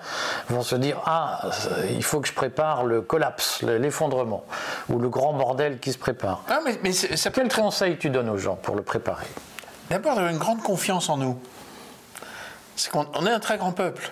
[0.48, 1.48] vont se dire Ah,
[1.90, 4.44] il faut que je prépare le collapse, le- l'effondrement,
[4.88, 6.42] ou le grand bordel qui se prépare.
[6.48, 9.26] Ah, mais, ça peut Quel conseil tu donnes aux gens pour le préparer?
[9.90, 11.38] D'abord, d'avoir une grande confiance en nous.
[12.76, 14.10] C'est qu'on on est un très grand peuple.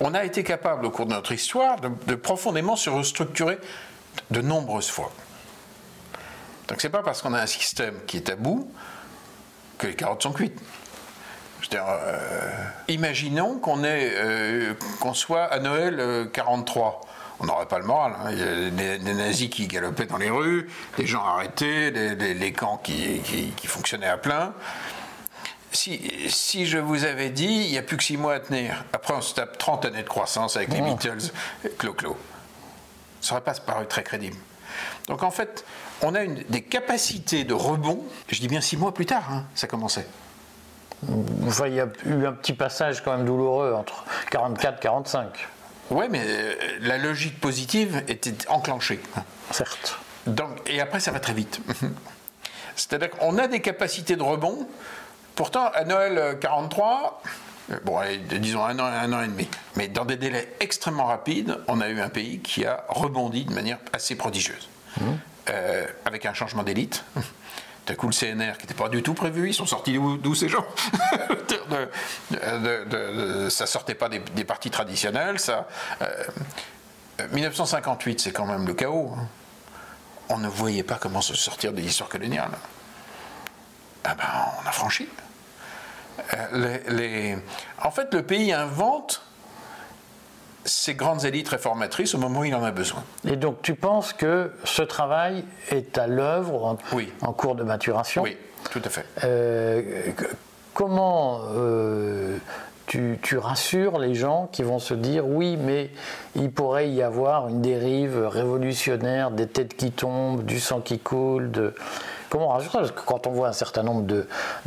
[0.00, 3.58] on a été capable au cours de notre histoire de, de profondément se restructurer
[4.30, 5.10] de nombreuses fois.
[6.68, 8.70] Donc c'est pas parce qu'on a un système qui est à bout
[9.78, 10.60] que les carottes sont cuites.
[11.74, 12.50] Euh,
[12.88, 17.00] imaginons qu'on euh, qu'on soit à Noël 43.
[17.02, 17.08] Euh,
[17.40, 18.12] on n'aurait pas le moral.
[18.18, 18.30] Hein.
[18.30, 22.76] Il y a des, nazis qui galopaient dans les rues, des gens arrêtés, des, camps
[22.76, 23.20] qui,
[23.56, 24.54] qui, fonctionnaient à plein.
[25.72, 28.84] Si, si, je vous avais dit, il n'y a plus que 6 mois à tenir,
[28.92, 30.80] après on se tape 30 années de croissance avec les.
[30.80, 31.32] Beatles,
[31.76, 32.16] clo-clo.
[33.20, 34.36] Ça n'aurait pas paru très crédible.
[35.08, 35.64] Donc en fait,
[36.02, 39.44] on a une, des capacités de rebond, je dis bien 6 mois plus tard, hein,
[39.54, 40.06] ça commençait.
[41.46, 45.48] Enfin, il y a eu un petit passage quand même douloureux entre 44 et 45.
[45.90, 49.00] Oui, mais euh, la logique positive était enclenchée.
[49.50, 49.98] Certes.
[50.26, 51.60] Donc, et après, ça va très vite.
[52.76, 54.66] C'est-à-dire qu'on a des capacités de rebond.
[55.34, 57.22] Pourtant, à Noël 43,
[57.70, 61.58] euh, bon, disons un an, un an et demi, mais dans des délais extrêmement rapides,
[61.68, 64.68] on a eu un pays qui a rebondi de manière assez prodigieuse.
[65.00, 65.04] Mmh.
[65.50, 67.04] Euh, avec un changement d'élite.
[67.86, 70.48] D'un coup, le CNR, qui n'était pas du tout prévu, ils sont sortis d'où ces
[70.48, 70.64] gens?
[72.30, 75.38] De, Ça sortait pas des, partis traditionnels.
[75.38, 75.68] Ça,
[77.30, 79.12] 1958, euh, c'est quand même le chaos.
[79.14, 79.26] Hein.
[80.30, 82.52] On ne voyait pas comment se sortir de l'histoire coloniale.
[84.04, 84.24] Ah ben,
[84.62, 85.06] on a franchi.
[86.34, 87.36] Euh, les...
[87.82, 89.22] En fait, le pays invente
[90.64, 93.04] ces grandes élites réformatrices au moment où il en a besoin.
[93.26, 96.78] Et donc tu penses que ce travail est à l'œuvre en,
[97.22, 98.36] en, cours de maturation Oui,
[98.70, 99.04] tout à fait.
[99.24, 100.10] Euh,
[100.72, 102.38] comment euh,
[102.86, 105.90] tu, tu, rassures les gens qui vont se dire oui, mais
[106.34, 111.50] il pourrait y avoir une dérive révolutionnaire, des têtes qui tombent, du sang qui coule,
[111.50, 111.74] de
[112.34, 114.26] comment on Parce que quand on voit un certain nombre de,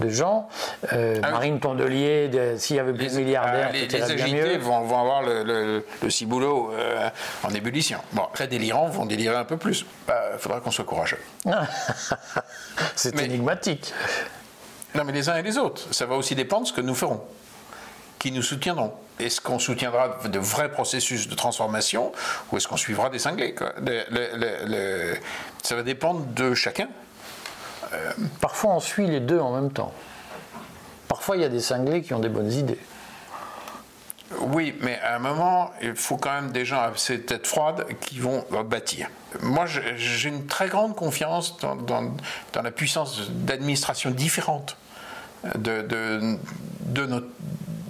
[0.10, 0.48] gens,
[0.94, 4.82] euh, ah Marine Tondelier, s'il y avait plus de milliardaires, ah, les, les agités vont,
[4.84, 7.10] vont, avoir le, le, ciboulot euh,
[7.44, 8.00] en ébullition.
[8.14, 9.82] Bon, très délirants vont délirer un peu plus.
[9.82, 11.20] Il bah, faudra qu'on soit courageux.
[12.96, 13.94] C'est énigmatique.
[14.96, 15.94] Non, mais les uns et les autres.
[15.94, 17.22] Ça va aussi dépendre de ce que nous ferons
[18.20, 18.94] qui nous soutiendront.
[19.20, 22.12] Est-ce qu'on soutiendra de vrais processus de transformation
[22.52, 23.54] ou est-ce qu'on suivra des cinglés
[25.62, 26.88] Ça va dépendre de chacun.
[27.94, 28.12] Euh,
[28.42, 29.94] parfois on suit les deux en même temps.
[31.08, 32.80] Parfois il y a des cinglés qui ont des bonnes idées.
[34.40, 38.20] Oui, mais à un moment, il faut quand même des gens assez tête froide qui
[38.20, 39.10] vont bâtir.
[39.42, 42.14] Moi, j'ai une très grande confiance dans,
[42.62, 44.76] la puissance d'administration différente
[45.56, 47.22] de, de, nos,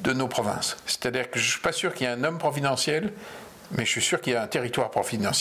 [0.03, 0.77] de nos provinces.
[0.85, 3.13] C'est-à-dire que je ne suis pas sûr qu'il y ait un homme providentiel
[3.71, 5.31] mais je suis sûr qu'il y a un territoire professionnel.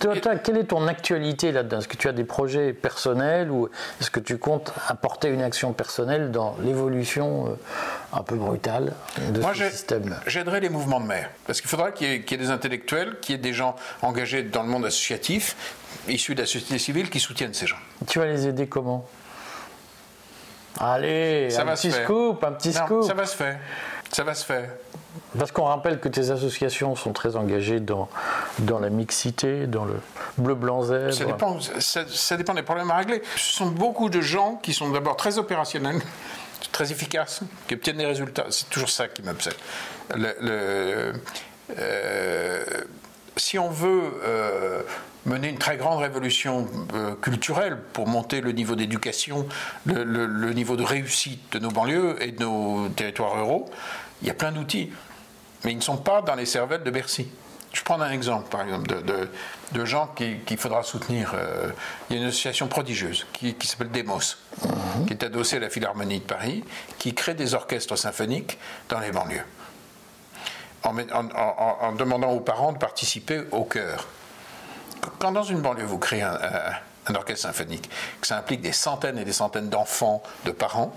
[0.00, 1.78] toi, quelle est ton actualité là-dedans?
[1.78, 3.68] Est-ce que tu as des projets personnels ou
[4.00, 7.56] est-ce que tu comptes apporter une action personnelle dans l'évolution euh,
[8.12, 8.92] un peu brutale
[9.30, 11.30] de ce système J'aiderai les mouvements de mer.
[11.46, 14.62] Parce qu'il faudra qu'il y, ait des intellectuels, qu'il y ait des gens engagés dans
[14.62, 15.56] le monde associatif,
[16.08, 17.78] issus de la société civile, qui soutiennent ces gens.
[18.06, 19.04] Tu vas les aider comment?
[20.78, 23.04] Allez, ça un, petit scoop, un petit scoop.
[23.04, 23.58] Ça va se faire.
[24.12, 24.70] Ça va se faire.
[25.38, 28.08] Parce qu'on rappelle que tes associations sont très engagées dans,
[28.60, 30.00] dans la mixité, dans le
[30.38, 31.12] bleu-blanc zèbre.
[31.12, 33.22] Ça dépend, ça, dépend des problèmes à régler.
[33.36, 36.00] Ce sont beaucoup de gens qui sont d'abord très opérationnels,
[36.72, 38.46] très efficaces, qui obtiennent des résultats.
[38.50, 39.54] C'est toujours ça qui m'obsède.
[41.78, 42.64] Euh,
[43.36, 44.82] si on veut euh,
[45.26, 49.46] mener une très grande révolution euh, culturelle pour monter le niveau d'éducation,
[49.86, 53.70] le, le, niveau de réussite de nos banlieues et de nos territoires ruraux,
[54.24, 54.90] il y a plein d'outils,
[55.64, 57.28] mais ils ne sont pas dans les cervelles de Bercy.
[57.74, 59.28] Je prends un exemple, par exemple, de,
[59.72, 61.32] de, gens qu'il faudra soutenir.
[61.34, 61.70] Euh,
[62.08, 65.06] il y a une association prodigieuse qui, s'appelle Demos, mhm.
[65.06, 66.64] qui est adossée à la Philharmonie de Paris,
[66.98, 68.58] qui crée des orchestres symphoniques
[68.88, 69.44] dans les banlieues,
[70.84, 74.06] en, en, demandant aux parents de participer au chœur.
[75.18, 76.38] Quand dans une banlieue, vous créez un,
[77.08, 77.90] un orchestre symphonique,
[78.22, 80.94] que ça implique des centaines et des centaines d'enfants, de parents,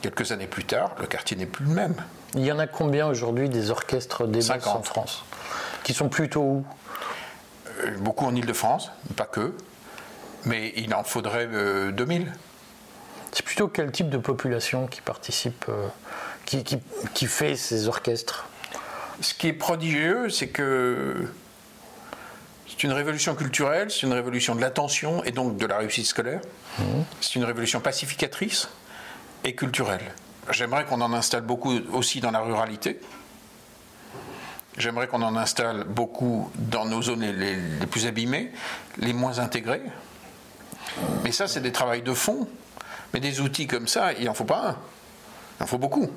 [0.00, 1.94] quelques années plus tard, le quartier n'est plus le même.
[2.34, 5.24] Il y en a combien aujourd'hui des orchestres des en France?
[5.84, 6.64] Qui sont plutôt où?
[7.84, 9.54] Euh, Beaucoup en Ile-de-France, pas que,
[10.44, 11.46] mais il en faudrait
[11.92, 12.22] 2000.
[12.22, 12.30] Euh,
[13.32, 15.86] C'est plutôt quel type de population qui participe, euh,
[16.44, 18.46] qui, qui, fait ces orchestres?
[19.20, 21.28] Ce qui est prodigieux, c'est que
[22.66, 26.40] c'est une révolution culturelle, c'est une révolution de l'attention et donc de la réussite scolaire.
[26.78, 26.82] Mmh.
[27.20, 28.68] C'est une révolution pacificatrice
[29.44, 30.12] et culturelle.
[30.50, 33.00] J'aimerais qu'on en installe beaucoup aussi dans la ruralité.
[34.76, 38.52] J'aimerais qu'on en installe beaucoup dans nos zones les, plus abîmées,
[38.98, 39.82] les moins intégrées.
[41.22, 42.48] Mais ça, c'est des travaux de fond.
[43.12, 44.76] Mais des outils comme ça, il n'en faut pas un.
[45.60, 46.10] Il en faut beaucoup.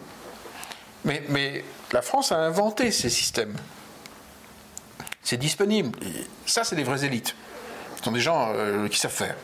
[1.05, 1.63] Mais,
[1.93, 3.55] la France a inventé ces systèmes.
[5.23, 5.97] C'est disponible.
[6.45, 7.33] Ça, c'est des vraies élites.
[7.97, 9.35] Ce sont des gens euh, qui savent faire.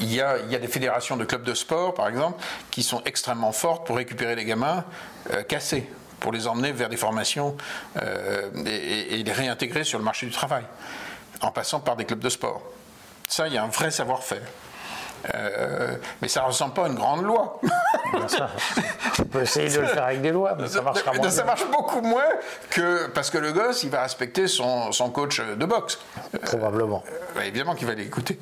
[0.00, 2.82] Il, y a, il, y a, des fédérations de clubs de sport, par exemple, qui
[2.82, 4.84] sont extrêmement fortes pour récupérer les gamins
[5.32, 5.88] euh, cassés,
[6.20, 7.56] pour les emmener vers des formations
[8.02, 10.64] euh, et, et, les réintégrer sur le marché du travail,
[11.40, 12.62] en passant par des clubs de sport.
[13.28, 14.42] Ça, il y a un vrai savoir-faire.
[15.34, 17.60] Euh, mais ça ne ressemble pas à une grande loi.
[18.26, 18.50] ça,
[19.18, 21.30] on peut essayer de le faire avec des lois, mais ça marchera moins.
[21.30, 22.28] Ça marche beaucoup moins
[22.70, 25.98] que parce que le gosse, il va respecter son, son coach de boxe.
[26.42, 27.04] Probablement.
[27.36, 28.38] Euh, évidemment qu'il va l'écouter.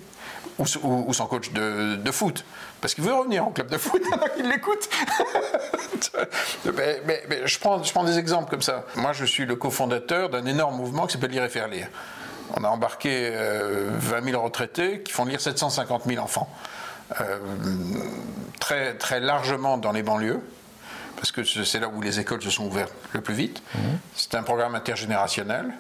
[0.59, 2.45] Ou, ou, son coach de, de foot.
[2.81, 4.89] Parce qu'il veut revenir en club de foot, alors il l'écoute.
[6.77, 8.85] mais, mais, mais, je, prends, je prends des exemples comme ça.
[8.97, 11.89] Moi, je suis le cofondateur d'un énorme mouvement qui s'appelle Lire et faire lire.
[12.57, 16.49] On a embarqué 20 euh, 000 retraités qui font lire 750 000 enfants.
[17.21, 17.39] Euh,
[18.61, 20.41] très, très largement dans les banlieues,
[21.17, 23.63] parce que c'est là où les écoles se sont ouvertes le plus vite.
[23.75, 23.79] Mmh.
[24.15, 25.73] C'est un programme intergénérationnel.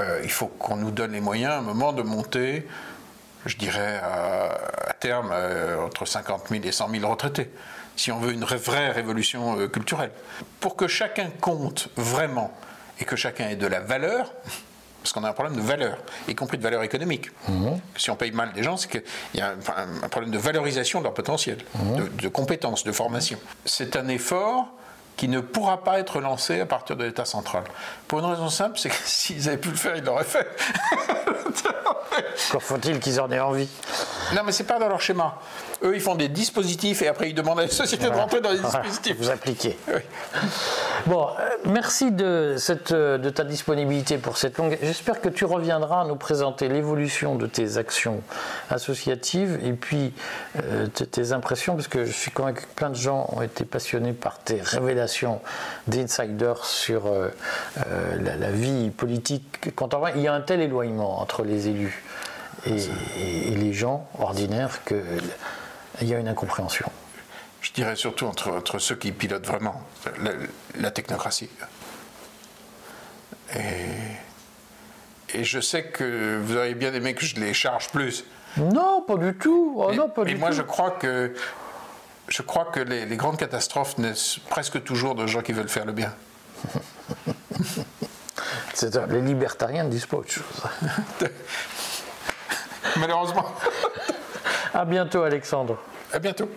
[0.00, 2.66] Euh, il faut qu'on nous donne les moyens à un moment de monter,
[3.46, 5.32] je dirais à, terme,
[5.84, 7.50] entre 50 000 et 100 000 retraités,
[7.96, 10.12] si on veut une vraie révolution culturelle.
[10.60, 12.52] Pour que chacun compte vraiment
[13.00, 14.32] et que chacun ait de la valeur,
[15.02, 17.30] parce qu'on a un problème de valeur, y compris de valeur économique.
[17.48, 17.80] Mhm.
[17.96, 19.02] Si on paye mal des gens, c'est qu'il
[19.34, 21.96] y a un, problème de valorisation de leur potentiel, mhm.
[21.96, 23.38] de, de compétences, de formation.
[23.64, 24.68] C'est un effort
[25.16, 27.64] qui ne pourra pas être lancé à partir de l'État central.
[28.08, 30.46] Pour une raison simple, c'est que s'ils avaient pu le faire, ils l'auraient fait.
[32.48, 33.68] Encore faut-il qu'ils en aient envie?
[34.34, 35.38] Non, mais c'est pas dans leur schéma.
[35.82, 38.50] Eux, ils font des dispositifs et après ils demandent à la société de rentrer dans
[38.50, 39.16] les dispositifs.
[39.18, 39.76] Vous appliquez.
[41.06, 44.78] Bon, euh, merci de, cette, euh, de ta disponibilité pour cette longue.
[44.82, 48.22] J'espère que tu reviendras nous présenter l'évolution de tes actions
[48.70, 50.14] associatives et puis
[50.62, 54.12] euh, tes impressions, parce que je suis convaincu que plein de gens ont été passionnés
[54.12, 55.40] par tes révélations
[55.88, 57.10] d'insiders sur
[57.76, 60.14] la, la, vie politique contemporaine.
[60.16, 62.02] Il y a un tel éloignement entre les élus
[62.66, 66.90] et, les gens ordinaires qu'il y a une incompréhension.
[67.60, 69.82] Je dirais surtout entre, entre ceux qui pilotent vraiment
[70.78, 71.48] la, technocratie.
[73.54, 73.58] Et,
[75.34, 78.24] et, je sais que vous auriez bien aimé que je les charge plus.
[78.56, 79.74] Non, pas du tout.
[79.76, 81.34] Oh, non, pas et moi, je crois que
[82.28, 85.84] je crois que les, les, grandes catastrophes naissent presque toujours de gens qui veulent faire
[85.84, 86.14] le bien.
[89.10, 90.62] les libertariens ne disent pas autre chose.
[92.96, 93.44] Malheureusement.
[94.74, 95.78] À bientôt, Alexandre.
[96.12, 96.48] À bientôt.